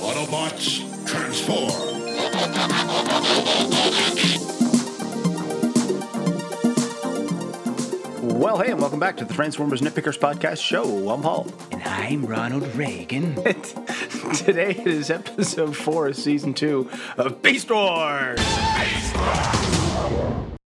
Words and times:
Autobots, 0.00 0.80
transform. 1.06 1.98
Well, 8.38 8.58
hey, 8.58 8.70
and 8.70 8.80
welcome 8.80 9.00
back 9.00 9.16
to 9.16 9.24
the 9.24 9.34
Transformers 9.34 9.80
Nitpickers 9.80 10.18
Podcast 10.18 10.62
Show. 10.62 11.08
I'm 11.10 11.22
Paul. 11.22 11.48
And 11.72 11.82
I'm 11.82 12.26
Ronald 12.26 12.64
Reagan. 12.76 13.34
Today 14.34 14.70
it 14.70 14.86
is 14.86 15.10
episode 15.10 15.76
four 15.76 16.08
of 16.08 16.16
season 16.16 16.54
two 16.54 16.88
of 17.16 17.42
Beast 17.42 17.70
Wars. 17.70 18.38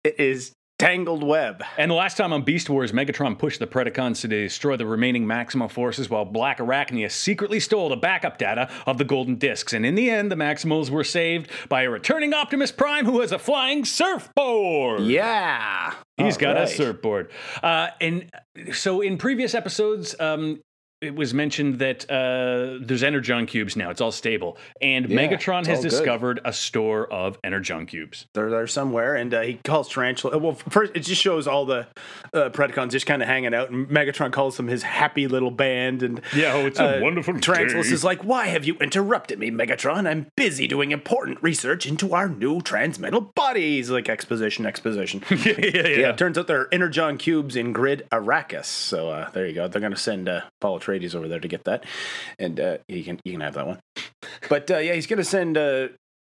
It 0.03 0.19
is 0.19 0.53
Tangled 0.81 1.23
Web. 1.23 1.63
And 1.77 1.91
the 1.91 1.95
last 1.95 2.17
time 2.17 2.33
on 2.33 2.43
Beast 2.43 2.71
Wars, 2.71 2.91
Megatron 2.91 3.39
pushed 3.39 3.59
the 3.59 3.67
Predacons 3.67 4.23
to 4.23 4.29
destroy 4.29 4.77
the 4.77 4.87
remaining 4.87 5.27
Maximal 5.27 5.71
forces 5.71 6.09
while 6.09 6.25
Black 6.25 6.57
Arachnia 6.57 7.11
secretly 7.11 7.61
stole 7.61 7.91
the 7.91 7.97
backup 7.97 8.39
data 8.39 8.71
of 8.87 8.97
the 8.97 9.05
Golden 9.05 9.37
Discs. 9.37 9.75
And 9.75 9.85
in 9.85 9.95
the 9.95 10.09
end, 10.09 10.33
the 10.33 10.37
Maximals 10.37 10.89
were 10.89 11.05
saved 11.05 11.51
by 11.69 11.83
a 11.83 11.91
returning 11.91 12.33
Optimus 12.33 12.73
Prime 12.73 13.05
who 13.05 13.21
has 13.21 13.31
a 13.31 13.39
flying 13.39 13.85
surfboard. 13.85 15.03
Yeah. 15.03 15.93
He's 16.17 16.37
All 16.37 16.41
got 16.41 16.57
a 16.57 16.67
surfboard. 16.67 17.31
Uh, 17.63 17.89
and 18.01 18.31
so 18.73 19.03
in 19.03 19.19
previous 19.19 19.55
episodes, 19.55 20.15
um, 20.19 20.61
it 21.01 21.15
was 21.15 21.33
mentioned 21.33 21.79
that 21.79 22.05
uh, 22.11 22.79
there's 22.83 23.03
Energon 23.03 23.47
cubes 23.47 23.75
now. 23.75 23.91
It's 23.91 24.01
all 24.03 24.13
stable. 24.13 24.59
And 24.83 25.09
Yeah, 25.09 25.19
Megatron 25.29 25.67
has 25.67 25.79
all 25.79 25.83
good. 25.83 25.91
discovered 25.91 26.41
a 26.45 26.53
store 26.53 27.11
of 27.13 27.39
Energon 27.43 27.87
cubes. 27.87 28.27
They're 28.35 28.51
there 28.51 28.67
somewhere, 28.67 29.15
and 29.17 29.33
uh, 29.33 29.41
he 29.41 29.55
calls 29.65 29.89
Tarantula. 29.89 30.37
Well, 30.39 30.55
first 30.55 30.93
it 30.95 31.01
just 31.01 31.23
shows 31.23 31.47
all 31.47 31.65
the 31.65 31.87
uh, 32.35 32.51
Predacons 32.51 32.91
just 32.91 33.07
kind 33.07 33.23
of 33.23 33.29
hanging 33.29 33.55
out, 33.55 33.71
and 33.71 33.89
Megatron 33.89 34.31
calls 34.33 34.57
them 34.57 34.69
his 34.69 34.83
happy 34.83 35.27
little 35.27 35.51
band. 35.51 36.03
And 36.03 36.21
Yeah, 36.35 36.53
oh, 36.55 36.67
it's 36.67 36.79
a 36.79 36.99
uh, 36.99 37.01
wonderful 37.01 37.39
Tarantulas 37.41 37.89
day. 37.89 37.95
is 37.95 38.05
like, 38.05 38.23
"Why 38.23 38.49
have 38.49 38.65
you 38.65 38.75
interrupted 38.77 39.39
me, 39.39 39.51
Megatron? 39.51 40.07
I'm 40.09 40.27
busy 40.37 40.69
doing 40.69 40.91
important 40.91 41.43
research 41.43 41.87
into 41.87 42.15
our 42.15 42.29
new 42.29 42.61
transmetal 42.61 43.35
bodies." 43.35 43.89
Like 43.91 44.09
exposition, 44.11 44.67
exposition. 44.67 45.23
yeah, 45.31 45.55
yeah, 45.59 45.87
yeah. 45.89 46.13
Turns 46.13 46.37
out 46.37 46.47
they're 46.47 46.69
Energon 46.73 47.17
cubes 47.17 47.57
in 47.57 47.73
grid 47.73 48.07
Arrakis. 48.13 48.67
So 48.67 49.09
uh, 49.11 49.31
there 49.31 49.47
you 49.47 49.55
go. 49.55 49.67
They're 49.67 49.81
going 49.81 49.93
to 49.93 49.99
send 49.99 50.29
uh, 50.29 50.43
Paul 50.61 50.79
Atreides 50.91 51.15
over 51.15 51.29
there 51.29 51.41
to 51.41 51.49
get 51.49 51.65
that, 51.65 51.85
and 52.39 52.59
uh, 52.61 52.79
you 52.89 53.05
can 53.05 53.21
you 53.25 53.33
can 53.33 53.41
have 53.41 53.55
that 53.55 53.67
one. 53.67 53.81
But 54.49 54.71
uh, 54.71 54.79
yeah, 54.79 54.95
he's 54.95 55.07
to 55.19 55.25
send 55.25 55.57
uh, 55.57 55.89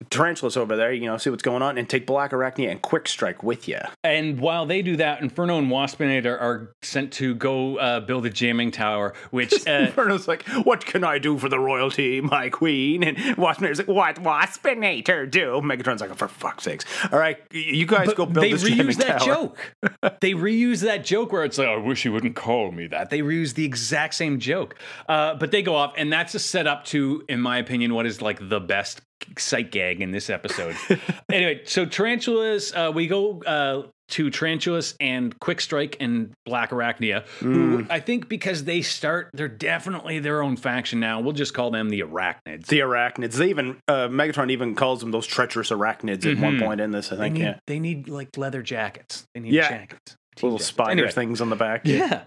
Tarantulas 0.10 0.56
over 0.56 0.76
there. 0.76 0.94
You 0.94 1.08
know, 1.08 1.18
see 1.18 1.30
what's 1.30 1.44
going 1.44 1.62
on, 1.62 1.78
and 1.78 1.90
take 1.90 2.06
Black 2.06 2.32
Arachnia 2.32 2.72
and 2.72 2.82
Quick 2.82 3.08
Strike 3.08 3.44
with 3.44 3.68
you. 3.68 3.80
And 4.04 4.40
while 4.40 4.66
they 4.66 4.82
do 4.82 4.96
that, 4.98 5.22
Inferno 5.22 5.58
and 5.58 5.70
Waspinator 5.70 6.40
are 6.40 6.74
sent 6.82 7.12
to 7.14 7.36
go 7.36 7.78
uh, 7.78 8.00
build 8.00 8.26
a 8.26 8.30
jamming 8.30 8.72
tower, 8.72 9.14
which 9.32 9.54
uh, 9.68 9.72
Inferno's 9.72 10.28
like, 10.28 10.44
"What 10.64 10.86
can 10.86 11.04
I 11.04 11.20
do 11.20 11.38
for 11.38 11.50
the 11.50 11.60
royalty, 11.60 12.22
my 12.22 12.50
queen?" 12.50 13.04
And 13.04 13.18
Waspinator's 13.18 13.80
like, 13.80 13.88
"What 13.88 14.16
Waspinator 14.16 15.30
do?" 15.30 15.62
Megatron's 15.64 16.02
like, 16.02 16.12
oh, 16.12 16.16
"For 16.16 16.28
fuck's 16.28 16.64
sakes! 16.64 16.86
All 17.12 17.20
right, 17.20 17.38
you 17.52 17.86
guys 17.86 18.14
go 18.14 18.26
build 18.26 18.46
they 18.46 18.52
this 18.52 18.64
jamming 18.64 18.88
reuse 18.88 18.98
that 18.98 19.20
tower." 19.20 19.28
joke. 19.28 19.76
they 20.22 20.32
reuse 20.32 20.82
that 20.82 21.04
joke 21.04 21.32
where 21.32 21.44
it's 21.44 21.58
like, 21.58 21.68
I 21.68 21.76
wish 21.76 22.06
you 22.06 22.14
wouldn't 22.14 22.36
call 22.36 22.72
me 22.72 22.88
that. 22.88 23.10
They 23.10 23.20
reuse 23.20 23.54
the 23.54 23.66
exact 23.66 24.14
same 24.14 24.40
joke. 24.40 24.76
Uh, 25.08 25.36
but 25.36 25.52
they 25.52 25.62
go 25.62 25.76
off, 25.76 25.94
and 25.98 26.12
that's 26.12 26.36
a 26.36 26.40
setup 26.40 26.86
to, 26.86 27.24
in 27.28 27.42
my 27.42 27.58
opinion, 27.58 27.94
what 27.94 28.06
is 28.06 28.22
like 28.22 28.48
the 28.48 28.60
best 28.60 29.02
sight 29.38 29.72
gag 29.72 30.02
in 30.02 30.12
this 30.12 30.30
episode. 30.30 30.76
anyway, 31.32 31.62
so 31.66 31.86
Tarantulas, 31.86 32.74
uh, 32.74 32.92
we 32.94 33.08
go 33.08 33.42
uh, 33.44 33.84
to 34.10 34.30
Tarantulas 34.30 34.96
and 35.00 35.38
Quick 35.40 35.62
Strike 35.62 35.98
and 36.00 36.32
Black 36.46 36.72
Arachnia, 36.72 37.26
who 37.40 37.86
I 37.90 38.00
think 38.00 38.28
because 38.28 38.64
they 38.64 38.82
start, 38.82 39.30
they're 39.34 39.48
definitely 39.48 40.20
their 40.20 40.42
own 40.42 40.58
faction 40.58 41.00
now. 41.00 41.20
We'll 41.20 41.34
just 41.34 41.54
call 41.54 41.70
them 41.72 41.90
the 41.90 42.02
Arachnids. 42.02 42.66
The 42.68 42.80
arachnids. 42.80 43.34
They 43.34 43.50
even 43.50 43.78
uh, 43.88 44.08
Megatron 44.08 44.50
even 44.52 44.74
calls 44.76 45.00
them 45.02 45.12
those 45.12 45.28
treacherous 45.28 45.70
arachnids 45.70 46.26
at 46.26 46.40
one 46.40 46.60
point 46.60 46.82
in 46.82 46.92
this. 46.92 47.12
I 47.12 47.16
they 47.16 47.22
think. 47.24 47.34
need, 47.36 47.42
yeah. 47.44 47.60
they 47.68 47.80
need 47.80 48.08
like 48.10 48.36
leather 48.38 48.62
jackets. 48.64 49.26
They 49.36 49.42
need 49.42 49.54
Yeah. 49.54 49.70
jackets. 49.70 50.16
Little 50.42 50.58
jackets. 50.58 50.66
spider 50.68 50.92
Anyway. 50.92 51.12
things 51.12 51.42
on 51.42 51.50
the 51.50 51.56
back. 51.56 51.82
Yeah. 51.86 52.22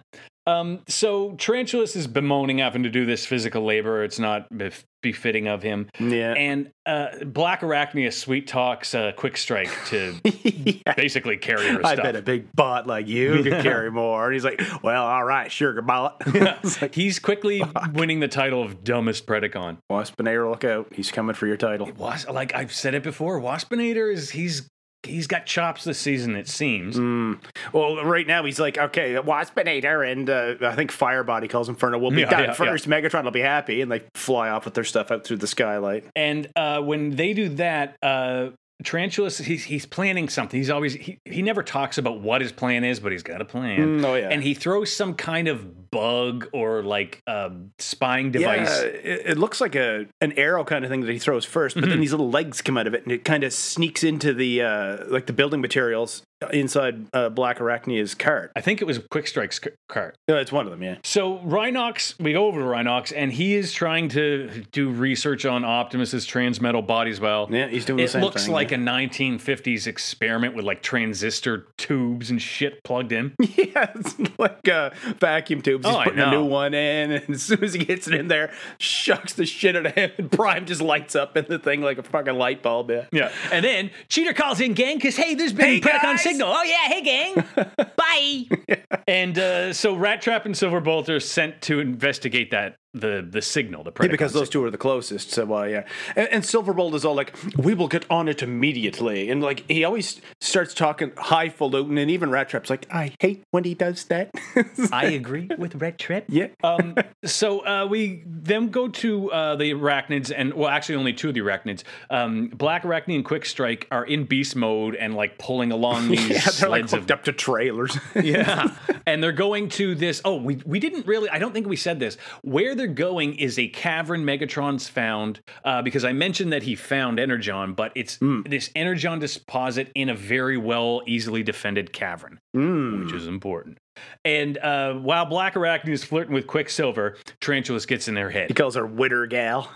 Um, 0.46 0.80
so 0.88 1.32
Tarantulas 1.32 1.94
is 1.94 2.06
bemoaning 2.06 2.58
having 2.58 2.82
to 2.82 2.90
do 2.90 3.06
this 3.06 3.24
physical 3.24 3.64
labor. 3.64 4.02
It's 4.02 4.18
not 4.18 4.50
bef- 4.52 4.82
befitting 5.00 5.46
of 5.46 5.62
him. 5.62 5.88
Yeah. 6.00 6.32
And 6.32 6.70
uh, 6.84 7.24
Black 7.24 7.60
Arachnia 7.60 8.12
sweet 8.12 8.48
talks 8.48 8.94
uh, 8.94 9.12
Quick 9.16 9.36
Strike 9.36 9.70
to 9.86 10.14
Yeah. 10.24 10.94
basically 10.96 11.36
carry 11.36 11.68
her 11.68 11.80
I 11.84 11.92
stuff. 11.94 12.04
bet 12.04 12.16
a 12.16 12.22
big 12.22 12.52
butt 12.54 12.86
like 12.88 13.06
you 13.06 13.42
could 13.44 13.62
carry 13.62 13.90
more. 13.90 14.26
And 14.26 14.34
he's 14.34 14.44
like, 14.44 14.60
well, 14.82 15.04
all 15.04 15.24
right, 15.24 15.50
sugar 15.50 15.80
butt. 15.82 16.16
it's 16.26 16.82
like, 16.82 16.94
He's 16.94 17.18
quickly 17.20 17.62
winning 17.92 18.18
the 18.20 18.28
title 18.28 18.62
of 18.62 18.82
dumbest 18.82 19.26
Predacon. 19.26 19.78
Waspinator, 19.90 20.50
look 20.50 20.64
out. 20.64 20.88
He's 20.92 21.10
coming 21.12 21.34
for 21.34 21.46
your 21.46 21.56
title. 21.56 21.88
Was 21.96 22.26
like 22.28 22.54
I've 22.54 22.72
said 22.72 22.94
it 22.94 23.02
before. 23.04 23.40
Waspinator 23.40 24.12
is 24.12 24.30
he's 24.30 24.68
he's 25.04 25.26
got 25.26 25.46
chops 25.46 25.84
this 25.84 25.98
season. 25.98 26.36
It 26.36 26.48
seems. 26.48 26.96
Mm. 26.96 27.38
Well, 27.72 28.04
right 28.04 28.26
now 28.26 28.44
he's 28.44 28.60
like, 28.60 28.78
okay, 28.78 29.14
Waspinator 29.14 30.10
and 30.10 30.28
uh, 30.30 30.54
I 30.62 30.74
think 30.74 30.90
Firebody 30.92 31.48
calls 31.48 31.68
Inferno 31.68 31.98
will 31.98 32.10
be 32.10 32.20
Yeah, 32.20 32.30
done 32.30 32.44
yeah, 32.44 32.52
first. 32.52 32.88
Megatron 32.88 33.24
will 33.24 33.30
be 33.30 33.40
happy. 33.40 33.80
And 33.80 33.90
they 33.90 34.02
fly 34.14 34.50
off 34.50 34.64
with 34.64 34.74
their 34.74 34.84
stuff 34.84 35.10
out 35.10 35.24
through 35.24 35.38
the 35.38 35.46
skylight. 35.46 36.04
And 36.14 36.48
uh, 36.56 36.80
when 36.80 37.16
they 37.16 37.32
do 37.34 37.48
that, 37.50 37.96
uh, 38.02 38.50
Tarantulas, 38.84 39.38
he's, 39.38 39.64
he's 39.64 39.86
planning 39.86 40.28
something. 40.28 40.58
He's 40.58 40.70
always, 40.70 40.94
he, 40.94 41.18
he 41.24 41.42
never 41.42 41.62
talks 41.62 41.98
about 41.98 42.20
what 42.20 42.40
his 42.40 42.52
plan 42.52 42.84
is, 42.84 43.00
but 43.00 43.12
he's 43.12 43.22
got 43.22 43.40
a 43.40 43.44
plan. 43.44 44.00
Mm, 44.00 44.04
oh, 44.04 44.14
yeah. 44.14 44.28
And 44.28 44.42
he 44.42 44.54
throws 44.54 44.92
some 44.92 45.14
kind 45.14 45.48
of 45.48 45.90
bug 45.90 46.48
or 46.52 46.82
like 46.82 47.22
um, 47.26 47.72
spying 47.78 48.32
device. 48.32 48.82
Yeah, 48.82 48.88
it, 48.88 49.22
it 49.26 49.38
looks 49.38 49.60
like 49.60 49.74
a 49.74 50.06
an 50.20 50.32
arrow 50.32 50.64
kind 50.64 50.84
of 50.84 50.90
thing 50.90 51.02
that 51.02 51.12
he 51.12 51.18
throws 51.18 51.44
first, 51.44 51.74
but 51.78 51.88
then 51.88 52.00
these 52.00 52.12
little 52.12 52.30
legs 52.30 52.62
come 52.62 52.78
out 52.78 52.86
of 52.86 52.94
it, 52.94 53.02
and 53.02 53.12
it 53.12 53.24
kind 53.24 53.44
of 53.44 53.52
sneaks 53.52 54.02
into 54.02 54.32
the 54.32 54.62
uh, 54.62 55.04
like 55.08 55.26
the 55.26 55.34
building 55.34 55.60
materials 55.60 56.22
inside 56.48 57.06
uh, 57.12 57.28
Black 57.28 57.58
Arachnia's 57.58 58.14
cart. 58.14 58.52
I 58.56 58.60
think 58.60 58.80
it 58.80 58.84
was 58.84 58.98
Quick 59.10 59.26
Strike's 59.26 59.60
c- 59.62 59.70
cart. 59.88 60.16
No, 60.28 60.36
it's 60.36 60.52
one 60.52 60.66
of 60.66 60.72
them, 60.72 60.82
yeah. 60.82 60.96
So 61.04 61.38
Rhinox, 61.38 62.18
we 62.20 62.32
go 62.32 62.46
over 62.46 62.60
to 62.60 62.66
Rhinox, 62.66 63.12
and 63.14 63.32
he 63.32 63.54
is 63.54 63.72
trying 63.72 64.08
to 64.10 64.64
do 64.72 64.90
research 64.90 65.44
on 65.46 65.64
Optimus's 65.64 66.26
transmetal 66.26 66.86
body 66.86 67.10
as 67.10 67.20
well. 67.20 67.48
Yeah, 67.50 67.68
he's 67.68 67.84
doing 67.84 67.98
the 67.98 68.04
It 68.04 68.10
same 68.10 68.22
looks 68.22 68.44
thing, 68.44 68.52
like 68.54 68.70
yeah. 68.70 68.78
a 68.78 68.80
1950s 68.80 69.86
experiment 69.86 70.54
with 70.54 70.64
like 70.64 70.82
transistor 70.82 71.66
tubes 71.78 72.30
and 72.30 72.40
shit 72.40 72.82
plugged 72.84 73.12
in. 73.12 73.34
Yeah, 73.72 73.90
it's 73.94 74.16
like 74.38 74.66
uh, 74.68 74.90
vacuum 75.20 75.62
tubes. 75.62 75.86
He's 75.86 75.94
Oh, 75.94 76.02
putting 76.02 76.18
a 76.18 76.30
new 76.30 76.44
one 76.44 76.74
in, 76.74 77.12
and 77.12 77.30
as 77.30 77.42
soon 77.42 77.62
as 77.62 77.74
he 77.74 77.84
gets 77.84 78.08
it 78.08 78.14
in 78.14 78.28
there, 78.28 78.52
shucks 78.78 79.34
the 79.34 79.46
shit 79.46 79.76
out 79.76 79.86
of 79.86 79.94
him, 79.94 80.10
and 80.18 80.30
Prime 80.32 80.66
just 80.66 80.80
lights 80.80 81.14
up 81.14 81.36
in 81.36 81.44
the 81.48 81.58
thing 81.58 81.80
like 81.82 81.98
a 81.98 82.02
fucking 82.02 82.34
light 82.34 82.62
bulb. 82.62 82.90
Yeah. 82.90 83.06
Yeah. 83.12 83.30
And 83.52 83.64
then 83.64 83.90
Cheetor 84.08 84.34
calls 84.34 84.60
in 84.60 84.72
gang 84.74 84.96
because, 84.96 85.16
hey, 85.16 85.34
there's 85.34 85.52
been 85.52 85.66
Hey, 85.66 85.80
Predacon! 85.80 86.18
Signal. 86.32 86.52
Oh, 86.54 86.62
yeah. 86.62 86.88
Hey, 86.88 87.02
gang. 87.02 87.44
Bye. 87.96 88.84
And 89.06 89.38
uh, 89.38 89.72
so 89.72 89.94
Rat 89.94 90.22
Trap 90.22 90.46
and 90.46 90.54
Silverbolt 90.54 91.08
are 91.08 91.20
sent 91.20 91.60
to 91.62 91.80
investigate 91.80 92.50
that, 92.50 92.76
the 92.94 93.26
the 93.28 93.42
signal, 93.42 93.84
the 93.84 93.92
Predacon 93.92 94.04
Yeah, 94.04 94.10
because 94.10 94.32
those 94.32 94.48
two 94.48 94.64
are 94.64 94.70
the 94.70 94.78
closest. 94.78 95.30
So, 95.30 95.46
well, 95.46 95.68
yeah. 95.68 95.84
And, 96.14 96.28
and 96.28 96.42
Silverbolt 96.44 96.94
is 96.94 97.04
all 97.04 97.14
like, 97.14 97.36
"We 97.56 97.74
will 97.74 97.88
get 97.88 98.04
on 98.10 98.28
it 98.28 98.42
immediately," 98.42 99.30
and 99.30 99.42
like 99.42 99.64
he 99.68 99.84
always 99.84 100.20
starts 100.40 100.74
talking 100.74 101.12
highfalutin, 101.16 101.96
and 101.98 102.10
even 102.10 102.30
Rat 102.30 102.48
Trap's 102.50 102.70
like, 102.70 102.86
"I 102.92 103.14
hate 103.18 103.44
when 103.50 103.64
he 103.64 103.74
does 103.74 104.04
that." 104.04 104.30
I 104.92 105.06
agree 105.06 105.48
with 105.58 105.76
Red 105.76 105.98
Trip. 105.98 106.26
yeah. 106.28 106.48
um, 106.62 106.94
so 107.24 107.66
uh, 107.66 107.86
we 107.86 108.22
then 108.26 108.68
go 108.68 108.88
to 108.88 109.32
uh, 109.32 109.56
the 109.56 109.72
arachnids, 109.72 110.32
and 110.34 110.52
well, 110.54 110.68
actually, 110.68 110.96
only 110.96 111.12
two 111.12 111.28
of 111.28 111.34
the 111.34 111.40
arachnids. 111.40 111.84
Um, 112.10 112.48
Black 112.48 112.82
Arachnia 112.82 113.16
and 113.16 113.24
Quick 113.24 113.46
Strike 113.46 113.86
are 113.90 114.04
in 114.04 114.24
beast 114.24 114.54
mode 114.56 114.94
and 114.94 115.14
like 115.14 115.38
pulling 115.38 115.72
along 115.72 116.08
these 116.10 116.28
yeah, 116.28 116.50
they're 116.58 116.68
like 116.68 116.82
sleds 116.82 116.92
of 116.92 116.98
hooked 117.00 117.10
up 117.10 117.24
to 117.24 117.32
trailers. 117.32 117.98
yeah. 118.22 118.74
and 119.06 119.22
they're 119.22 119.32
going 119.32 119.68
to 119.70 119.94
this. 119.94 120.20
Oh, 120.24 120.36
we, 120.36 120.60
we 120.66 120.78
didn't 120.78 121.06
really, 121.06 121.28
I 121.30 121.38
don't 121.38 121.52
think 121.52 121.66
we 121.66 121.76
said 121.76 121.98
this. 121.98 122.16
Where 122.42 122.74
they're 122.82 122.92
going 122.92 123.34
is 123.36 123.58
a 123.58 123.68
cavern 123.68 124.24
Megatron's 124.24 124.88
found, 124.88 125.40
uh, 125.64 125.82
because 125.82 126.04
I 126.04 126.12
mentioned 126.12 126.52
that 126.52 126.64
he 126.64 126.74
found 126.74 127.20
Energon, 127.20 127.74
but 127.74 127.92
it's 127.94 128.18
this 128.46 128.70
Energon 128.74 129.20
deposit 129.20 129.90
in 129.94 130.08
a 130.08 130.14
very 130.14 130.56
well, 130.56 131.02
easily 131.06 131.42
defended 131.44 131.92
cavern, 131.92 132.38
Mm. 132.56 133.04
which 133.04 133.14
is 133.14 133.26
important. 133.28 133.78
And 134.24 134.58
uh, 134.58 134.94
while 134.94 135.26
Black 135.26 135.54
Arachnia 135.54 135.90
is 135.90 136.02
flirting 136.02 136.34
with 136.34 136.46
Quicksilver, 136.46 137.16
Tarantulas 137.40 137.86
gets 137.86 138.08
in 138.08 138.14
their 138.14 138.30
head. 138.30 138.48
He 138.48 138.54
calls 138.54 138.74
her 138.74 138.86
Witter 138.86 139.26
gal. 139.26 139.70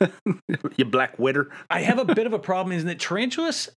you 0.76 0.84
black 0.84 1.18
witter. 1.18 1.50
I 1.70 1.80
have 1.80 1.98
a 1.98 2.04
bit 2.04 2.26
of 2.26 2.32
a 2.32 2.38
problem, 2.38 2.76
isn't 2.76 2.88
it? 2.88 3.00
Tarantulas, 3.00 3.70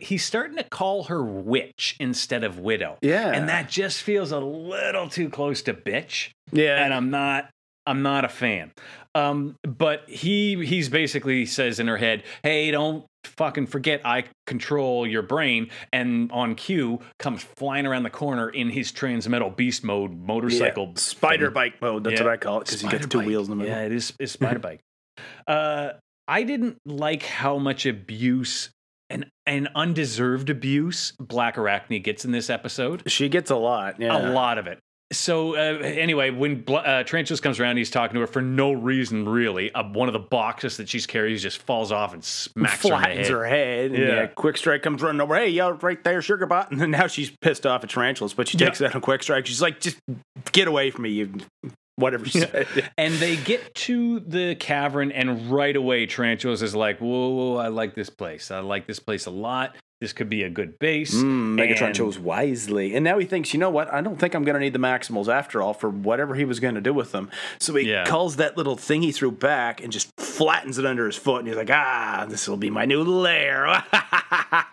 he's 0.00 0.24
starting 0.24 0.56
to 0.58 0.64
call 0.64 1.04
her 1.04 1.22
witch 1.24 1.96
instead 1.98 2.44
of 2.44 2.58
widow. 2.58 2.98
Yeah. 3.02 3.30
And 3.32 3.48
that 3.48 3.68
just 3.68 4.02
feels 4.02 4.32
a 4.32 4.38
little 4.40 5.08
too 5.08 5.28
close 5.30 5.62
to 5.62 5.74
bitch. 5.74 6.30
Yeah. 6.52 6.84
and 6.84 6.92
I'm 6.92 7.10
not 7.10 7.48
I'm 7.86 8.02
not 8.02 8.24
a 8.24 8.28
fan. 8.28 8.72
Um, 9.14 9.56
but 9.66 10.08
he 10.08 10.64
he's 10.64 10.88
basically 10.88 11.46
says 11.46 11.80
in 11.80 11.88
her 11.88 11.96
head, 11.96 12.22
"Hey, 12.42 12.70
don't 12.70 13.04
fucking 13.24 13.66
forget 13.66 14.00
I 14.04 14.24
control 14.46 15.06
your 15.06 15.22
brain." 15.22 15.68
And 15.92 16.30
on 16.32 16.54
cue 16.54 17.00
comes 17.18 17.42
flying 17.42 17.86
around 17.86 18.04
the 18.04 18.10
corner 18.10 18.48
in 18.48 18.70
his 18.70 18.92
transmetal 18.92 19.54
beast 19.56 19.84
mode 19.84 20.12
motorcycle 20.12 20.86
Yeah. 20.88 20.92
Spider 20.96 21.46
thing. 21.46 21.54
bike 21.54 21.82
mode. 21.82 22.04
That's 22.04 22.20
Yeah. 22.20 22.26
what 22.26 22.32
I 22.32 22.36
call 22.36 22.58
it 22.60 22.66
because 22.66 22.80
he 22.80 22.88
gets 22.88 23.06
two 23.06 23.18
bike. 23.18 23.26
wheels 23.26 23.48
in 23.48 23.58
the 23.58 23.64
middle. 23.64 23.76
Yeah, 23.76 23.84
it 23.84 23.92
is 23.92 24.12
it's 24.18 24.32
spider 24.32 24.58
bike. 24.60 24.80
Uh, 25.46 25.90
I 26.28 26.44
didn't 26.44 26.78
like 26.86 27.22
how 27.24 27.58
much 27.58 27.84
abuse 27.84 28.70
and 29.10 29.26
and 29.44 29.68
undeserved 29.74 30.48
abuse 30.48 31.12
Black 31.18 31.56
Arachnia 31.56 32.02
gets 32.02 32.24
in 32.24 32.30
this 32.30 32.48
episode. 32.48 33.02
She 33.10 33.28
gets 33.28 33.50
a 33.50 33.56
lot. 33.56 34.00
Yeah. 34.00 34.16
A 34.16 34.30
lot 34.32 34.56
of 34.56 34.66
it. 34.66 34.78
So 35.12 35.54
uh, 35.54 35.78
anyway, 35.82 36.30
when 36.30 36.64
uh, 36.68 37.02
Tarantulas 37.04 37.40
comes 37.40 37.60
around, 37.60 37.76
he's 37.76 37.90
talking 37.90 38.14
to 38.14 38.20
her 38.20 38.26
for 38.26 38.42
no 38.42 38.72
reason, 38.72 39.28
really. 39.28 39.72
Uh, 39.72 39.84
one 39.92 40.08
of 40.08 40.12
the 40.12 40.18
boxes 40.18 40.76
that 40.78 40.88
she's 40.88 41.06
carrying 41.06 41.36
just 41.36 41.58
falls 41.62 41.92
off 41.92 42.12
and 42.14 42.24
smacks 42.24 42.82
her 42.88 42.94
in 42.94 43.00
the 43.02 43.08
head. 43.08 43.26
her 43.28 43.44
head. 43.44 43.90
And 43.92 43.98
Yeah. 43.98 44.06
yeah. 44.08 44.26
Quick 44.26 44.56
Strike 44.56 44.82
comes 44.82 45.02
running 45.02 45.20
over. 45.20 45.34
Hey, 45.36 45.48
yo, 45.48 45.70
right 45.72 46.02
there, 46.02 46.20
Sugar 46.22 46.46
Bot. 46.46 46.70
And 46.72 46.80
then 46.80 46.90
now 46.90 47.06
she's 47.06 47.30
pissed 47.40 47.66
off 47.66 47.84
at 47.84 47.90
Tarantulas, 47.90 48.34
but 48.34 48.48
she 48.48 48.58
Yeah. 48.58 48.66
takes 48.66 48.78
that 48.80 48.94
on 48.94 49.00
Quick 49.00 49.22
Strike. 49.22 49.46
She's 49.46 49.62
like, 49.62 49.80
just 49.80 49.98
get 50.52 50.66
away 50.68 50.90
from 50.90 51.02
me, 51.02 51.10
you 51.10 51.32
whatever 51.96 52.24
she 52.26 52.40
said. 52.40 52.66
And 52.98 53.14
they 53.14 53.36
get 53.36 53.74
to 53.74 54.20
the 54.20 54.54
cavern, 54.56 55.12
and 55.12 55.50
right 55.50 55.76
away, 55.76 56.06
Tarantulas 56.06 56.62
is 56.62 56.74
like, 56.74 56.98
"Whoa, 57.00 57.56
I 57.56 57.68
like 57.68 57.94
this 57.94 58.08
place. 58.10 58.50
I 58.50 58.60
like 58.60 58.86
this 58.86 58.98
place 58.98 59.26
a 59.26 59.30
lot. 59.30 59.76
This 60.02 60.12
could 60.12 60.28
be 60.28 60.42
a 60.42 60.50
good 60.50 60.78
base." 60.78 61.14
Mm, 61.14 61.56
Megatron 61.56 61.86
And- 61.86 61.94
chose 61.94 62.18
wisely. 62.18 62.94
And 62.94 63.02
now 63.04 63.18
he 63.18 63.24
thinks, 63.24 63.54
you 63.54 63.60
know 63.60 63.70
what? 63.70 63.90
I 63.90 64.00
don't 64.02 64.18
think 64.18 64.34
I'm 64.34 64.44
going 64.44 64.54
to 64.54 64.60
need 64.60 64.74
the 64.74 64.78
Maximals 64.78 65.32
after 65.32 65.62
all 65.62 65.72
for 65.72 65.88
whatever 65.88 66.34
he 66.34 66.44
was 66.44 66.60
going 66.60 66.74
to 66.74 66.80
do 66.82 66.92
with 66.92 67.12
them. 67.12 67.30
So 67.60 67.74
he 67.76 67.88
Yeah. 67.88 68.04
calls 68.04 68.36
that 68.36 68.56
little 68.58 68.76
thing 68.76 69.00
he 69.02 69.12
threw 69.12 69.30
back 69.30 69.82
and 69.82 69.90
just 69.92 70.10
flattens 70.18 70.78
it 70.78 70.84
under 70.84 71.06
his 71.06 71.16
foot. 71.16 71.38
And 71.38 71.48
he's 71.48 71.56
like, 71.56 71.70
ah, 71.70 72.26
this 72.28 72.46
will 72.48 72.56
be 72.58 72.68
my 72.68 72.84
new 72.84 73.02
lair. 73.02 73.82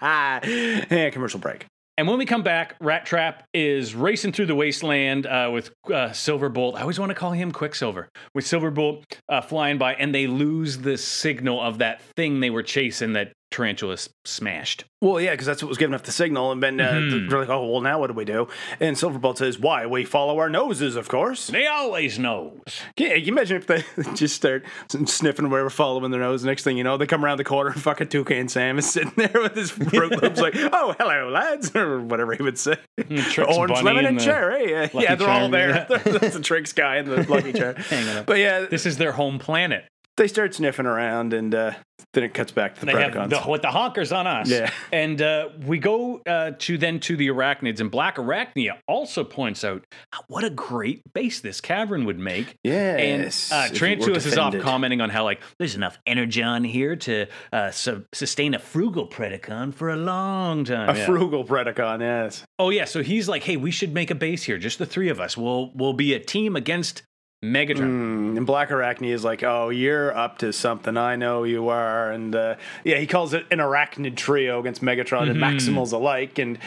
and 0.02 1.14
commercial 1.14 1.40
break. 1.40 1.66
And 1.98 2.08
when 2.08 2.18
we 2.18 2.25
come 2.25 2.44
back, 2.44 2.75
Rat 2.80 3.06
Trap 3.06 3.44
is 3.54 3.94
racing 3.94 4.32
through 4.32 4.46
the 4.46 4.56
wasteland 4.56 5.25
uh, 5.25 5.50
with 5.52 5.70
uh, 5.88 6.12
Silverbolt. 6.12 6.75
I 6.75 6.82
always 6.82 6.98
want 6.98 7.10
to 7.10 7.14
call 7.14 7.32
him 7.32 7.52
Quicksilver. 7.52 8.08
With 8.34 8.46
Silverbolt 8.46 9.04
uh, 9.28 9.42
flying 9.42 9.78
by, 9.78 9.96
and 9.96 10.16
they 10.16 10.25
lose 10.25 10.78
the 10.78 10.98
signal 10.98 11.60
of 11.62 11.80
that 11.80 12.02
thing 12.16 12.40
they 12.40 12.50
were 12.52 12.64
chasing 12.64 13.14
that 13.14 13.34
Tarantula 13.51 13.94
s- 13.94 14.10
smashed. 14.25 14.86
Well, 15.01 15.19
yeah, 15.19 15.31
because 15.31 15.48
that's 15.48 15.63
what 15.63 15.69
was 15.69 15.78
giving 15.78 15.96
off 15.96 16.04
the 16.04 16.12
signal. 16.12 16.51
And 16.51 16.62
then 16.62 16.80
uh, 16.80 16.90
Mm-hmm. 16.92 17.30
they're 17.30 17.40
like, 17.40 17.50
oh, 17.50 17.66
well, 17.66 17.81
now 17.81 18.00
what 18.00 18.07
do 18.07 18.13
we 18.13 18.25
do? 18.25 18.48
And 18.80 18.96
Silverbolt 18.96 19.38
says, 19.38 19.57
why? 19.57 19.86
We 19.86 20.06
follow 20.06 20.38
our 20.40 20.50
noses, 20.50 20.96
of 20.96 21.07
course. 21.07 21.48
They 21.48 21.66
always 21.66 22.19
knows. 22.19 22.60
Yeah, 22.98 23.16
can 23.16 23.24
you 23.25 23.31
imagine 23.31 23.57
if 23.57 23.66
they 23.68 23.84
just 24.13 24.36
start 24.36 24.66
sniffing 24.90 25.46
or 25.46 25.50
whatever, 25.50 25.69
following 25.69 26.12
their 26.12 26.19
nose? 26.19 26.44
Next 26.44 26.63
thing 26.63 26.78
you 26.78 26.84
know, 26.84 26.98
they 26.98 27.07
come 27.07 27.24
around 27.25 27.38
the 27.38 27.44
corner 27.44 27.72
and 27.72 27.81
fucking 27.81 28.10
Toucan 28.10 28.50
Sam 28.50 28.78
is 28.78 28.90
sitting 28.92 29.13
there 29.16 29.31
with 29.34 29.56
his 29.56 29.72
Fruit 29.72 30.12
Loops, 30.22 30.40
like, 30.42 30.56
"Oh, 30.57 30.94
hello, 31.00 31.30
lads," 31.30 31.75
or 31.75 32.01
whatever 32.01 32.34
he 32.36 32.44
would 32.44 32.57
say. 32.60 32.75
Orange, 33.00 33.69
Bunny 33.69 33.81
lemon, 33.84 34.06
and 34.06 34.19
cherry. 34.19 34.72
Yeah, 34.72 34.90
yeah, 34.94 35.16
they're 35.16 35.30
all 35.30 35.50
there. 35.50 35.86
That's 35.90 36.34
the 36.36 36.42
Trix 36.42 36.74
guy 36.74 36.98
and 36.98 37.07
the 37.07 37.24
lucky 37.30 37.54
charm. 37.54 37.75
Hanging 37.78 38.10
up. 38.10 38.25
But 38.25 38.38
yeah, 38.40 38.66
This 38.66 38.86
is 38.86 38.98
their 38.98 39.13
home 39.13 39.40
planet. 39.40 39.86
They 40.19 40.27
start 40.27 40.54
sniffing 40.54 40.86
around, 40.86 41.31
and 41.33 41.56
uh, 41.56 41.71
then 42.13 42.24
it 42.25 42.33
cuts 42.33 42.51
back 42.51 42.75
to 42.75 42.81
the 42.81 42.88
They 42.88 42.94
Predacons. 42.94 43.30
the, 43.30 43.50
with 43.50 43.62
the 43.62 43.69
honkers 43.69 44.13
on 44.16 44.27
us. 44.27 44.50
Yeah. 44.50 44.69
And 44.92 45.21
uh, 45.21 45.50
we 45.66 45.77
go 45.77 46.19
uh, 46.27 46.51
to 46.60 46.77
then 46.77 47.00
to 47.01 47.16
the 47.16 47.27
arachnids, 47.30 47.80
and 47.80 47.89
Black 47.89 48.18
Arachnia 48.18 48.77
also 48.88 49.24
points 49.24 49.63
out 49.63 49.86
what 50.27 50.44
a 50.44 50.50
great 50.50 51.01
base 51.13 51.39
this 51.39 51.62
cavern 51.62 52.04
would 52.06 52.19
make. 52.19 52.56
Yes, 52.63 53.50
And 53.51 53.71
uh, 53.71 54.16
is 54.18 54.38
off 54.38 54.57
commenting 54.60 55.00
on 55.00 55.10
how 55.10 55.24
like 55.24 55.42
there's 55.57 55.75
enough 55.75 55.98
energon 56.06 56.63
here 56.65 56.95
to 56.98 57.27
uh, 57.54 57.72
su- 57.72 58.04
sustain 58.13 58.56
a 58.56 58.60
frugal 58.60 59.07
Predacon 59.07 59.74
for 59.74 59.89
a 59.89 59.95
long 59.95 60.65
time. 60.65 60.89
a 60.89 60.98
Yeah. 60.98 61.06
frugal 61.06 61.45
Predacon, 61.45 62.01
yes. 62.01 62.44
oh 62.57 62.72
yeah, 62.72 62.86
so 62.86 63.01
he's 63.04 63.30
like, 63.30 63.44
hey, 63.44 63.56
we 63.56 63.72
should 63.72 63.94
make 63.94 64.12
a 64.12 64.15
base 64.15 64.44
here, 64.44 64.57
just 64.57 64.80
the 64.80 64.86
three 64.86 65.10
of 65.10 65.19
us. 65.22 65.38
We'll 65.38 65.72
we'll 65.75 65.94
be 65.94 66.13
a 66.13 66.19
team 66.19 66.56
against 66.57 67.04
Megatron. 67.44 67.77
Mm, 67.77 68.38
and 68.38 68.45
Black 68.45 68.69
Arachnia 68.69 69.13
is 69.13 69.24
like, 69.24 69.44
"Oh, 69.44 69.69
you're 69.69 70.15
up 70.15 70.39
to 70.39 70.51
something. 70.51 70.97
I 70.97 71.15
know 71.15 71.44
you 71.44 71.69
are." 71.69 72.12
And 72.12 72.36
uh, 72.36 72.56
yeah, 72.83 72.97
he 72.97 73.07
calls 73.07 73.33
it 73.33 73.45
an 73.50 73.59
arachnid 73.59 74.18
trio 74.18 74.59
against 74.59 74.81
Megatron 74.81 75.30
and 75.30 75.39
Maximals 75.39 75.94
alike. 75.94 76.38
And 76.38 76.57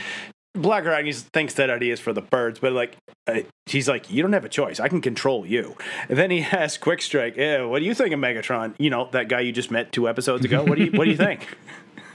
Black 0.55 0.85
Arachnia 0.85 1.15
thinks 1.15 1.55
that 1.55 1.69
idea 1.69 1.93
is 1.93 2.01
for 2.01 2.13
the 2.15 2.23
birds, 2.23 2.59
but 2.59 2.73
like, 2.73 2.97
uh, 3.27 3.41
he's 3.67 3.87
like, 3.87 4.11
"You 4.11 4.23
don't 4.23 4.33
have 4.33 4.47
a 4.47 4.51
choice. 4.51 4.81
I 4.81 4.89
can 4.89 5.03
control 5.03 5.45
you." 5.45 5.77
And 6.09 6.17
then 6.17 6.31
he 6.31 6.41
asks 6.53 6.79
Quick 6.79 7.03
Strike, 7.03 7.37
"Yeah, 7.37 7.65
what 7.65 7.81
do 7.81 7.85
you 7.85 7.95
think 7.95 8.15
of 8.15 8.21
Megatron? 8.21 8.75
You 8.79 8.89
know, 8.89 9.09
that 9.13 9.29
guy 9.29 9.41
you 9.41 9.53
just 9.53 9.71
met 9.71 9.93
two 9.93 10.09
episodes 10.09 10.45
ago. 10.45 10.65
What 10.65 10.79
do 10.79 10.85
you 10.85 10.93
What 10.93 11.05
do 11.05 11.11
you 11.11 11.17
think?" 11.19 11.47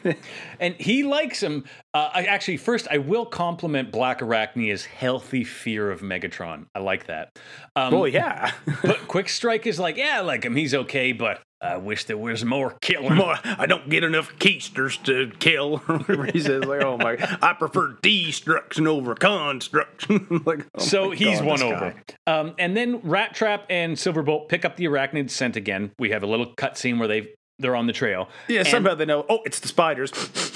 and 0.59 0.75
he 0.75 1.03
likes 1.03 1.41
him. 1.41 1.65
Uh, 1.93 2.09
I 2.13 2.23
actually 2.23 2.57
first 2.57 2.87
I 2.89 2.97
will 2.97 3.25
compliment 3.25 3.91
Black 3.91 4.21
Arachnia's 4.21 4.85
healthy 4.85 5.43
fear 5.43 5.91
of 5.91 6.01
Megatron. 6.01 6.65
I 6.75 6.79
like 6.79 7.07
that. 7.07 7.37
Um, 7.75 7.93
well, 7.93 8.07
yeah, 8.07 8.51
but 8.81 9.07
Quick 9.07 9.29
Strike 9.29 9.67
is 9.67 9.79
like, 9.79 9.97
yeah, 9.97 10.17
I 10.17 10.21
like 10.21 10.43
him. 10.43 10.55
He's 10.55 10.73
okay, 10.73 11.11
but 11.11 11.41
I 11.59 11.77
wish 11.77 12.05
there 12.05 12.17
was 12.17 12.45
more 12.45 12.77
killing. 12.81 13.15
more. 13.15 13.35
I 13.43 13.65
don't 13.65 13.89
get 13.89 14.03
enough 14.03 14.35
keisters 14.37 15.01
to 15.05 15.31
kill. 15.39 15.77
he 16.31 16.39
says, 16.39 16.63
"Like, 16.63 16.83
oh 16.83 16.97
my, 16.97 17.17
I 17.41 17.53
prefer 17.53 17.97
destruction 18.01 18.85
over 18.85 19.15
construction." 19.15 20.27
like, 20.45 20.67
oh 20.75 20.79
So 20.79 21.09
he's 21.11 21.39
God, 21.39 21.45
won 21.45 21.55
this 21.55 21.63
over. 21.63 21.95
Um, 22.27 22.55
and 22.59 22.77
then 22.77 22.99
Rat 23.01 23.33
Trap 23.33 23.65
and 23.69 23.95
Silverbolt 23.95 24.49
pick 24.49 24.65
up 24.65 24.75
the 24.75 24.85
arachnid 24.85 25.31
scent 25.31 25.55
again. 25.55 25.91
We 25.97 26.11
have 26.11 26.21
a 26.21 26.27
little 26.27 26.53
cutscene 26.53 26.99
where 26.99 27.07
they 27.07 27.29
they're 27.59 27.75
on 27.75 27.87
the 27.87 27.93
trail. 27.93 28.29
Yeah, 28.47 28.59
And- 28.59 28.67
somehow 28.67 28.95
they 28.95 29.05
know. 29.05 29.25
Oh, 29.29 29.39
it's 29.45 29.59
the 29.59 29.67
spiders. 29.67 30.11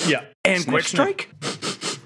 Yeah, 0.07 0.24
and 0.45 0.62
Sniff, 0.63 0.74
quick 0.74 0.83
strike. 0.86 1.30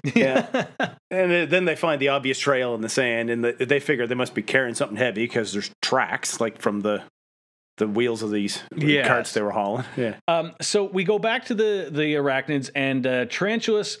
yeah, 0.14 0.66
and 1.10 1.30
then- 1.30 1.48
then 1.48 1.64
they 1.64 1.76
find 1.76 2.00
the 2.00 2.08
obvious 2.08 2.38
trail 2.38 2.74
in 2.74 2.80
the 2.80 2.88
sand, 2.88 3.30
and 3.30 3.44
the, 3.44 3.52
they 3.52 3.80
figure 3.80 4.06
they 4.06 4.14
must 4.14 4.34
be 4.34 4.42
carrying 4.42 4.74
something 4.74 4.96
heavy 4.96 5.24
because 5.24 5.52
there's 5.52 5.70
tracks 5.82 6.40
like 6.40 6.60
from 6.60 6.80
the 6.80 7.02
the 7.78 7.86
wheels 7.86 8.22
of 8.22 8.30
these 8.30 8.62
Yes. 8.74 9.06
carts 9.06 9.32
they 9.34 9.42
were 9.42 9.50
hauling. 9.50 9.84
Yeah, 9.98 10.14
Um, 10.28 10.54
so 10.62 10.84
we 10.84 11.04
go 11.04 11.18
back 11.18 11.44
to 11.46 11.54
the 11.54 11.88
the 11.90 12.14
arachnids 12.14 12.70
and 12.74 13.06
uh, 13.06 13.26
Tarantulas. 13.26 13.98